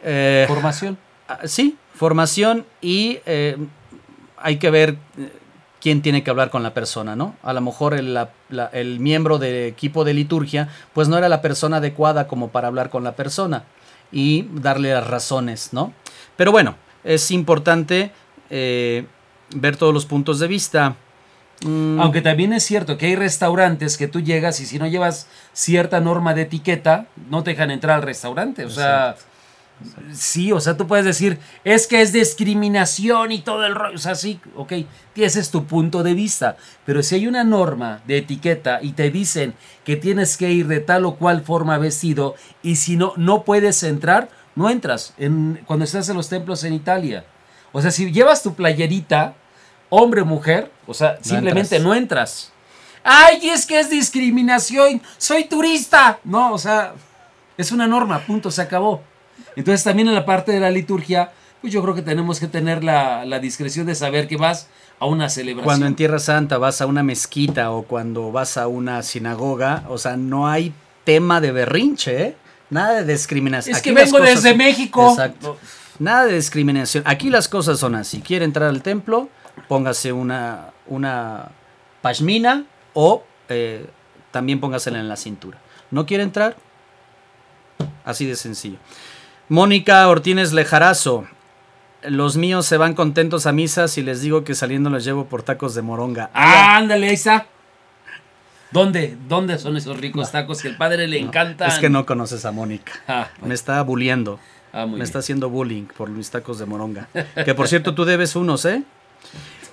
[0.04, 0.98] Eh, Formación.
[1.28, 3.58] ah, sí, formación y eh,
[4.38, 5.32] hay que ver eh,
[5.82, 7.36] quién tiene que hablar con la persona, ¿no?
[7.44, 11.30] A lo mejor el, la- la- el miembro del equipo de liturgia, pues no era
[11.30, 13.64] la persona adecuada como para hablar con la persona
[14.12, 15.94] y darle las razones, ¿no?
[16.36, 18.12] Pero bueno, es importante
[18.50, 19.06] eh,
[19.56, 20.96] ver todos los puntos de vista.
[21.64, 25.28] Mm, Aunque también es cierto que hay restaurantes que tú llegas y si no llevas
[25.53, 28.64] cierta norma de etiqueta, no te dejan entrar al restaurante.
[28.66, 29.16] O sea,
[30.14, 33.95] sí, o sea, tú puedes decir, es que es discriminación y todo el rollo.
[33.95, 34.74] O sea, sí, ok,
[35.16, 36.58] ese es tu punto de vista.
[36.86, 40.80] Pero si hay una norma de etiqueta y te dicen que tienes que ir de
[40.80, 45.86] tal o cual forma vestido y si no, no puedes entrar, no entras en, cuando
[45.86, 47.26] estás en los templos en Italia.
[47.72, 49.36] O sea, si llevas tu playerita,
[49.90, 51.82] hombre o mujer, o sea, simplemente entras.
[51.82, 52.52] no entras.
[53.04, 56.20] Ay, es que es discriminación, soy turista.
[56.24, 56.94] No, o sea,
[57.58, 59.02] es una norma, punto, se acabó.
[59.56, 61.32] Entonces también en la parte de la liturgia,
[61.62, 64.68] pues yo creo que tenemos que tener la, la discreción de saber que vas
[65.00, 65.64] a una celebración.
[65.66, 69.98] Cuando en Tierra Santa vas a una mezquita o cuando vas a una sinagoga, o
[69.98, 70.74] sea, no hay
[71.04, 72.36] tema de berrinche, ¿eh?
[72.70, 73.76] Nada de discriminación.
[73.76, 75.10] es que Aquí vengo cosas- desde México.
[75.12, 75.58] Exacto.
[76.00, 77.04] Nada de discriminación.
[77.08, 78.20] Aquí las cosas son así.
[78.22, 79.30] Quiere entrar al templo,
[79.68, 81.49] póngase una, una
[82.01, 83.86] pashmina o eh,
[84.32, 85.60] también póngasela en la cintura.
[85.91, 86.55] ¿No quiere entrar?
[88.05, 88.78] Así de sencillo.
[89.49, 91.28] Mónica Ortínez Lejarazo.
[92.03, 95.41] Los míos se van contentos a misa si les digo que saliendo los llevo por
[95.43, 96.30] tacos de moronga.
[96.34, 97.47] Ah, ándale, está.
[98.72, 99.18] ¿Dónde?
[99.28, 101.70] ¿Dónde son esos ricos tacos que al padre le encantan?
[101.70, 102.91] Es que no conoces a Mónica.
[103.08, 104.39] Ah, Me está bulleando.
[104.74, 105.01] ah, Me bien.
[105.01, 107.08] está haciendo bullying por mis tacos de moronga.
[107.45, 108.84] Que por cierto, tú debes unos, ¿eh?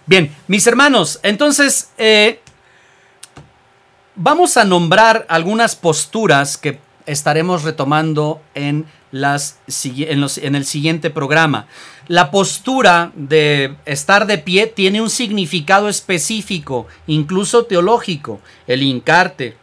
[0.07, 2.41] Bien, mis hermanos, entonces eh,
[4.15, 11.67] vamos a nombrar algunas posturas que estaremos retomando en, las, en el siguiente programa.
[12.09, 18.41] La postura de estar de pie tiene un significado específico, incluso teológico.
[18.67, 19.57] El hincarte,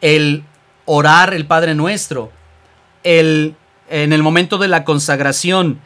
[0.00, 0.44] el
[0.84, 2.32] orar el Padre Nuestro,
[3.02, 3.54] el,
[3.88, 5.80] en el momento de la consagración,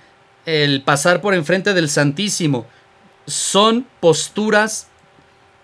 [0.47, 2.67] el pasar por enfrente del Santísimo,
[3.27, 4.89] son posturas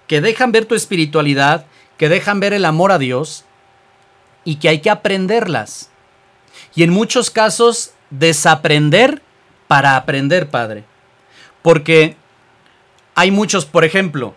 [0.06, 1.66] que dejan ver tu espiritualidad,
[1.96, 3.44] que dejan ver el amor a Dios
[4.44, 5.90] y que hay que aprenderlas.
[6.74, 9.22] Y en muchos casos desaprender
[9.68, 10.84] para aprender, Padre.
[11.62, 12.16] Porque
[13.14, 14.34] hay muchos, por ejemplo,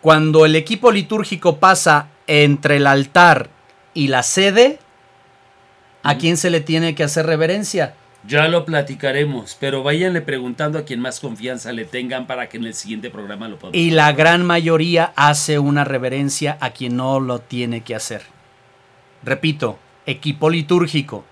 [0.00, 3.48] cuando el equipo litúrgico pasa entre el altar
[3.94, 4.78] y la sede,
[6.02, 7.94] ¿a quién se le tiene que hacer reverencia?
[8.26, 12.64] Ya lo platicaremos, pero váyanle preguntando a quien más confianza le tengan para que en
[12.66, 13.76] el siguiente programa lo podamos.
[13.76, 18.22] Y la gran mayoría hace una reverencia a quien no lo tiene que hacer.
[19.24, 21.24] Repito, equipo litúrgico.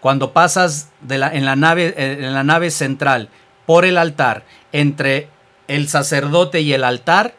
[0.00, 3.28] Cuando pasas de la, en, la nave, eh, en la nave central
[3.66, 5.28] por el altar, entre
[5.66, 7.34] el sacerdote y el altar,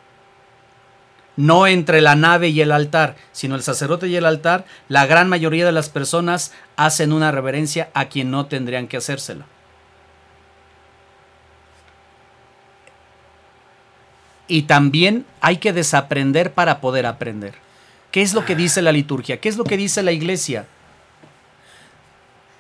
[1.40, 5.30] no entre la nave y el altar, sino el sacerdote y el altar, la gran
[5.30, 9.46] mayoría de las personas hacen una reverencia a quien no tendrían que hacérsela.
[14.50, 17.54] Y también hay que desaprender para poder aprender.
[18.12, 19.40] ¿Qué es lo que dice la liturgia?
[19.40, 20.66] ¿Qué es lo que dice la iglesia?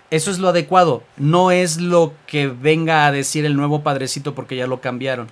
[0.10, 1.04] Eso es lo adecuado.
[1.18, 5.28] No es lo que venga a decir el nuevo padrecito porque ya lo cambiaron.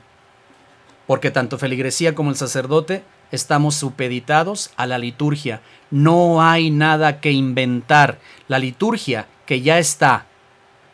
[1.06, 5.62] Porque tanto feligresía como el sacerdote estamos supeditados a la liturgia.
[5.92, 8.20] No hay nada que inventar.
[8.48, 10.26] La liturgia que ya está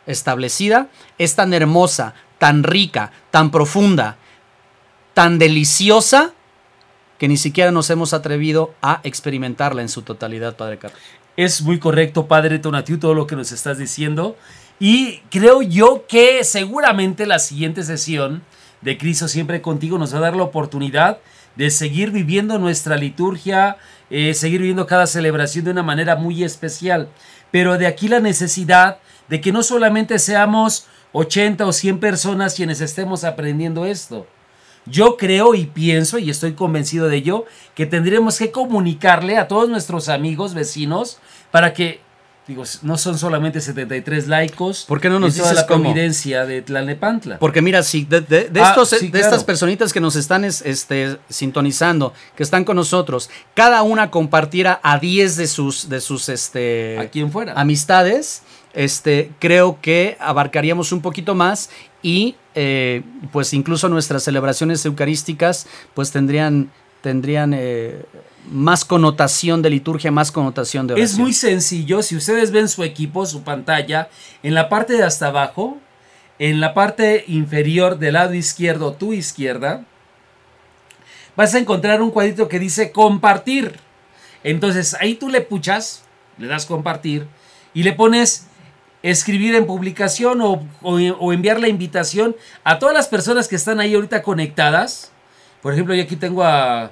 [0.06, 4.16] establecida es tan hermosa, tan rica, tan profunda,
[5.14, 6.32] tan deliciosa,
[7.18, 11.00] que ni siquiera nos hemos atrevido a experimentarla en su totalidad, Padre Carlos.
[11.36, 14.36] Es muy correcto, Padre Tonatiu, todo lo que nos estás diciendo.
[14.78, 18.42] Y creo yo que seguramente la siguiente sesión
[18.80, 21.18] de Cristo siempre contigo nos va a dar la oportunidad
[21.56, 23.76] de seguir viviendo nuestra liturgia,
[24.10, 27.08] eh, seguir viviendo cada celebración de una manera muy especial.
[27.50, 28.98] Pero de aquí la necesidad
[29.28, 34.26] de que no solamente seamos 80 o 100 personas quienes estemos aprendiendo esto.
[34.86, 39.68] Yo creo y pienso, y estoy convencido de ello, que tendremos que comunicarle a todos
[39.70, 41.18] nuestros amigos, vecinos,
[41.50, 42.00] para que
[42.46, 44.84] Digo, no son solamente 73 laicos.
[44.86, 45.84] ¿Por qué no nos dices la cómo?
[45.84, 47.38] convivencia de Tlalnepantla?
[47.38, 49.24] Porque mira, si de, de- de Ah, estos, sí, de claro.
[49.26, 54.78] estas personitas que nos están es- este, sintonizando, que están con nosotros, cada una compartiera
[54.82, 57.54] a 10 de sus, de sus este, A quien fuera.
[57.54, 58.42] amistades,
[58.74, 61.70] este, creo que abarcaríamos un poquito más
[62.02, 66.70] y eh, pues incluso nuestras celebraciones eucarísticas pues tendrían,
[67.00, 68.02] tendrían eh,
[68.50, 71.10] más connotación de liturgia, más connotación de oración.
[71.12, 72.02] Es muy sencillo.
[72.02, 74.08] Si ustedes ven su equipo, su pantalla,
[74.42, 75.78] en la parte de hasta abajo,
[76.38, 79.84] en la parte inferior del lado izquierdo, tu izquierda,
[81.36, 83.78] vas a encontrar un cuadrito que dice compartir.
[84.42, 86.02] Entonces ahí tú le puchas,
[86.38, 87.26] le das compartir
[87.72, 88.46] y le pones
[89.02, 93.80] escribir en publicación o, o- o enviar la invitación a todas las personas que están
[93.80, 95.12] ahí ahorita conectadas.
[95.62, 96.90] Por ejemplo, yo aquí tengo a,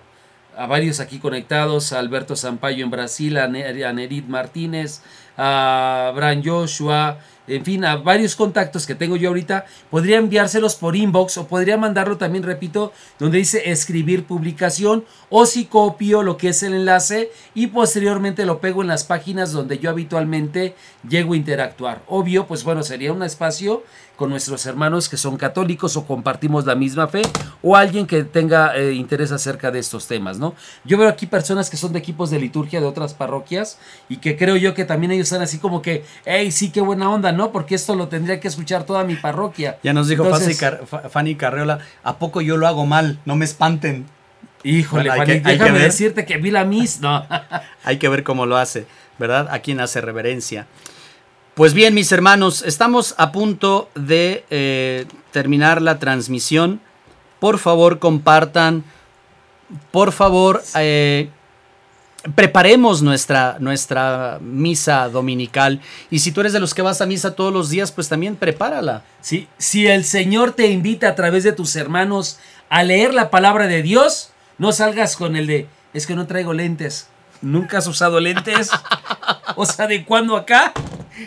[0.57, 5.01] a varios aquí conectados, a Alberto Sampaio en Brasil, a, Ne- a Nerit Martínez,
[5.37, 10.95] a Bran Joshua, en fin, a varios contactos que tengo yo ahorita, podría enviárselos por
[10.95, 16.51] inbox o podría mandarlo también, repito, donde dice escribir publicación o si copio lo que
[16.51, 20.77] es el enlace y posteriormente lo pego en las páginas donde yo habitualmente
[21.09, 22.03] llego a interactuar.
[22.07, 23.83] Obvio, pues bueno, sería un espacio
[24.17, 27.23] con nuestros hermanos que son católicos o compartimos la misma fe
[27.63, 30.55] o alguien que tenga eh, interés acerca de estos temas, ¿no?
[30.85, 34.37] Yo veo aquí personas que son de equipos de liturgia de otras parroquias y que
[34.37, 37.51] creo yo que también ellos están así como que, hey, sí, qué buena onda, ¿no?
[37.51, 39.79] Porque esto lo tendría que escuchar toda mi parroquia.
[39.83, 43.19] Ya nos dijo Entonces, Fanny, Car- Fa- Fanny Carreola, ¿a poco yo lo hago mal?
[43.25, 44.07] No me espanten.
[44.63, 45.89] Híjole, Bueno, hay Fanny, que- hay que déjame ver.
[45.91, 47.27] decirte que vi la mis, no.
[47.85, 48.87] Hay que ver cómo lo hace,
[49.19, 49.49] ¿verdad?
[49.51, 50.69] A quién hace reverencia.
[51.55, 56.81] Pues bien, mis hermanos, estamos a punto de eh, terminar la transmisión.
[57.41, 58.85] Por favor, compartan.
[59.91, 61.29] Por favor, eh,
[62.35, 65.83] preparemos nuestra, nuestra misa dominical.
[66.11, 68.37] Y si tú eres de los que vas a misa todos los días, pues también
[68.37, 69.05] prepárala.
[69.21, 72.39] Si, si el Señor te invita a través de tus hermanos
[72.71, 76.55] a leer la palabra de Dios, no salgas con el de, es que no traigo
[76.55, 77.09] lentes.
[77.43, 78.71] ¿Nunca has usado lentes?
[79.57, 80.73] o sea, ¿de cuándo acá?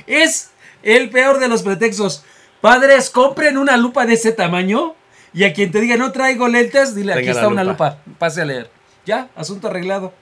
[0.08, 0.52] Es
[0.84, 2.24] el peor de los pretextos.
[2.62, 4.96] Padres, compren una lupa de ese tamaño
[5.34, 8.42] y a quien te diga no traigo lentes, dile, aquí Tenga está una lupa, pase
[8.42, 8.72] a leer.
[9.06, 10.14] Ya, asunto arreglado.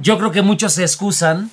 [0.00, 1.50] Yo creo que muchos se excusan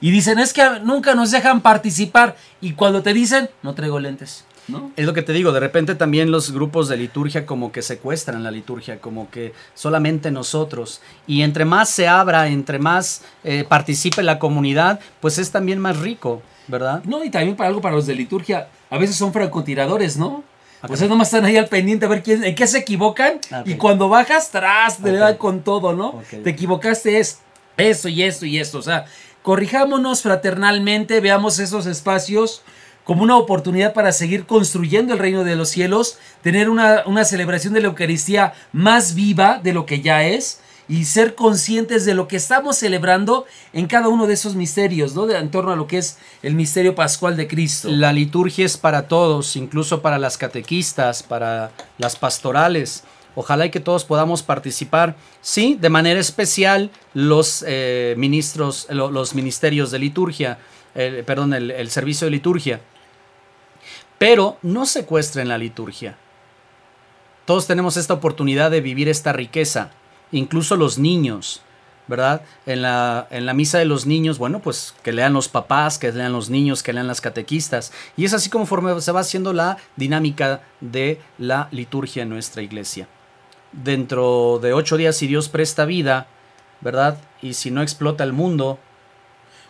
[0.00, 2.36] y dicen, es que nunca nos dejan participar.
[2.60, 4.44] Y cuando te dicen, no traigo lentes.
[4.68, 4.92] ¿No?
[4.96, 8.42] Es lo que te digo, de repente también los grupos de liturgia como que secuestran
[8.44, 11.00] la liturgia, como que solamente nosotros.
[11.26, 15.98] Y entre más se abra, entre más eh, participe la comunidad, pues es también más
[15.98, 17.02] rico, ¿verdad?
[17.04, 18.68] No, y también para algo para los de liturgia.
[18.90, 20.44] A veces son francotiradores, ¿no?
[20.86, 23.40] Pues ellos nomás están ahí al pendiente a ver quién, en qué se equivocan.
[23.50, 23.64] Ah.
[23.66, 25.16] Y cuando bajas, tras, te Ok.
[25.18, 26.22] dan con todo, ¿no?
[26.30, 27.40] Te equivocaste es
[27.76, 28.78] esto y esto y esto.
[28.78, 29.06] O sea,
[29.42, 32.62] corrijámonos fraternalmente, veamos esos espacios
[33.08, 37.72] como una oportunidad para seguir construyendo el reino de los cielos, tener una, una celebración
[37.72, 42.28] de la Eucaristía más viva de lo que ya es y ser conscientes de lo
[42.28, 45.26] que estamos celebrando en cada uno de esos misterios, ¿no?
[45.26, 47.88] De, en torno a lo que es el misterio pascual de Cristo.
[47.90, 53.04] La liturgia es para todos, incluso para las catequistas, para las pastorales.
[53.34, 59.34] Ojalá y que todos podamos participar, sí, de manera especial los eh, ministros, lo- los
[59.34, 60.58] ministerios de liturgia,
[61.24, 62.80] perdón, el servicio de liturgia.
[64.18, 66.16] Pero no secuestren la liturgia.
[67.44, 69.90] Todos tenemos esta oportunidad de vivir esta riqueza,
[70.32, 71.62] incluso los niños,
[72.08, 72.42] ¿verdad?
[72.66, 76.10] En la, en la misa de los niños, bueno, pues que lean los papás, que
[76.12, 77.92] lean los niños, que lean las catequistas.
[78.16, 83.08] Y es así conforme se va haciendo la dinámica de la liturgia en nuestra iglesia.
[83.72, 86.26] Dentro de ocho días, si Dios presta vida,
[86.80, 87.18] ¿verdad?
[87.40, 88.78] Y si no explota el mundo,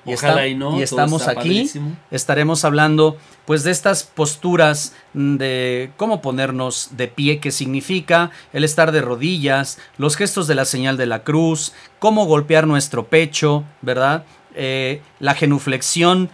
[0.08, 1.96] y, Ojalá está- y no, y todo estamos aquí, padrísimo.
[2.10, 8.64] estaremos hablando pues de estas posturas mm, de cómo ponernos de pie, qué significa el
[8.64, 13.64] estar de rodillas, los gestos de la señal de la cruz, cómo golpear nuestro pecho,
[13.82, 14.24] ¿verdad?
[14.54, 16.30] Eh, la genuflexión,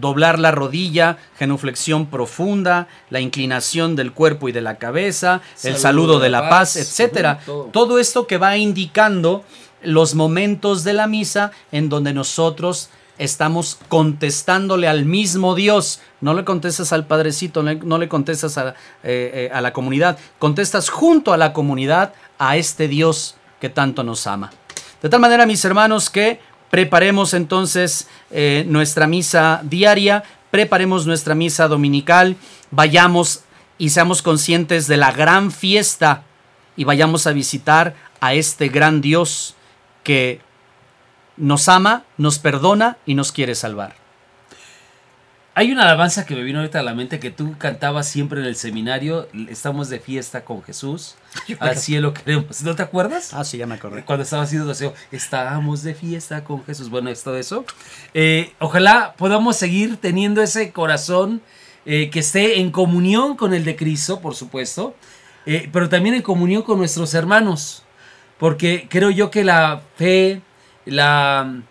[0.00, 6.18] doblar la rodilla, genuflexión profunda, la inclinación del cuerpo y de la cabeza, el saludo
[6.18, 7.40] de la paz, etcétera.
[7.72, 9.44] Todo esto que va indicando
[9.82, 12.88] los momentos de la misa en donde nosotros
[13.18, 16.00] estamos contestándole al mismo Dios.
[16.20, 20.88] No le contestas al Padrecito, no le, contestas a, eh, eh, a la comunidad, contestas
[20.88, 24.50] junto a la comunidad a este Dios que tanto nos ama.
[25.02, 26.40] De tal manera, mis hermanos, que
[26.70, 32.36] preparemos entonces eh, nuestra misa diaria, preparemos nuestra misa dominical,
[32.70, 33.40] vayamos
[33.78, 36.22] y seamos conscientes de la gran fiesta
[36.76, 39.54] y vayamos a visitar a este gran Dios
[40.02, 40.40] que
[41.36, 44.06] nos ama, nos perdona y nos quiere salvar.
[45.58, 48.46] Hay una alabanza que me vino ahorita a la mente que tú cantabas siempre en
[48.46, 49.26] el seminario.
[49.48, 51.14] Estamos de fiesta con Jesús.
[51.60, 52.60] Al cielo queremos.
[52.60, 53.32] ¿No te acuerdas?
[53.32, 54.04] Ah, sí, ya me acordé.
[54.04, 56.90] Cuando estaba haciendo deseo, estamos de fiesta con Jesús.
[56.90, 57.64] Bueno, es todo eso.
[58.12, 61.40] Eh, ojalá podamos seguir teniendo ese corazón
[61.86, 64.94] eh, que esté en comunión con el de Cristo, por supuesto,
[65.46, 67.82] eh, pero también en comunión con nuestros hermanos.
[68.36, 70.42] Porque creo yo que la fe,
[70.86, 71.62] la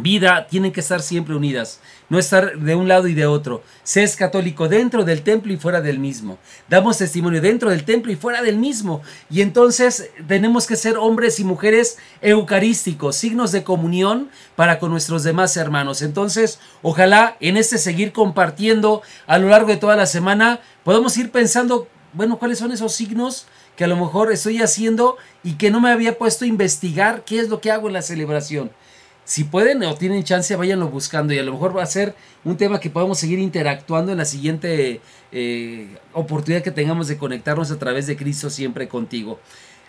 [0.00, 3.62] vida tienen que estar siempre unidas, no estar de un lado y de otro.
[3.82, 6.38] Se es católico dentro del templo y fuera del mismo.
[6.68, 9.02] Damos testimonio dentro del templo y fuera del mismo.
[9.28, 15.22] Y entonces tenemos que ser hombres y mujeres eucarísticos, signos de comunión para con nuestros
[15.22, 16.02] demás hermanos.
[16.02, 21.30] Entonces, ojalá en este seguir compartiendo a lo largo de toda la semana, podamos ir
[21.30, 23.46] pensando, bueno, cuáles son esos signos
[23.76, 27.40] que a lo mejor estoy haciendo y que no me había puesto a investigar qué
[27.40, 28.70] es lo que hago en la celebración
[29.30, 32.56] si pueden o tienen chance, váyanlo buscando y a lo mejor va a ser un
[32.56, 35.00] tema que podamos seguir interactuando en la siguiente
[35.30, 39.38] eh, oportunidad que tengamos de conectarnos a través de Cristo siempre contigo.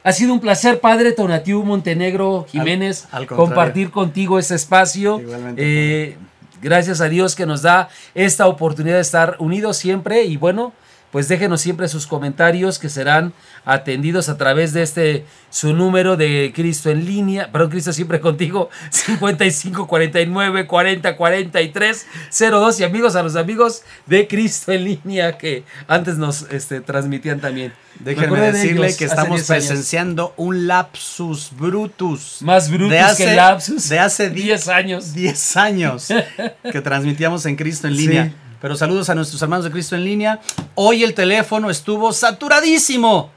[0.04, 5.20] Ha sido un placer, Padre Tonatiu Montenegro Jiménez, al compartir contigo este espacio.
[5.20, 6.18] Igualmente, Eh,
[6.62, 10.72] gracias a Dios que nos da esta oportunidad de estar unidos siempre y bueno,
[11.12, 13.34] pues déjenos siempre sus comentarios que serán
[13.66, 18.70] atendidos a través de este su número de Cristo en línea, perdón, Cristo siempre contigo,
[18.90, 22.08] 55 49 40 43
[22.40, 27.40] 02 y amigos a los amigos de Cristo en línea que antes nos este, transmitían
[27.40, 27.74] también.
[28.00, 29.66] Me Déjenme de decirle que estamos 10 años.
[29.68, 32.38] presenciando un lapsus brutus.
[32.42, 33.90] Más brutos de hace, que lapsus.
[33.90, 35.14] De hace 10 años.
[35.14, 36.08] 10 años
[36.72, 38.34] que transmitíamos en Cristo en Sí.
[38.62, 40.40] Pero saludos a nuestros hermanos de Cristo en línea.
[40.76, 43.32] Hoy el teléfono estuvo saturadísimo.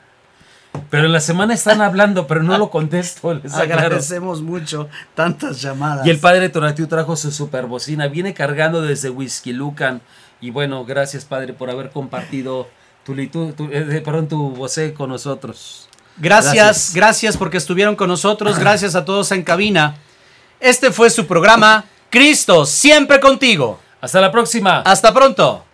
[0.91, 3.33] Pero en la semana están hablando, pero no lo contesto.
[3.35, 3.55] les.
[3.55, 6.07] Agradecemos mucho tantas llamadas.
[6.07, 10.03] Y el padre Tonatiu trajo su superbocina, viene cargando desde Whisky Lucan.
[10.41, 12.69] Y bueno, gracias padre por haber compartido
[13.05, 15.89] tu, litu- tu- eh, perdón, tu vocé con nosotros.
[16.17, 16.95] Gracias, Gracias.
[16.95, 18.59] gracias porque estuvieron con nosotros.
[18.59, 19.97] Gracias a todos en cabina.
[20.61, 23.79] Este fue su programa Cristo, siempre contigo.
[24.05, 24.81] Hasta la próxima.
[24.83, 25.65] Hasta pronto.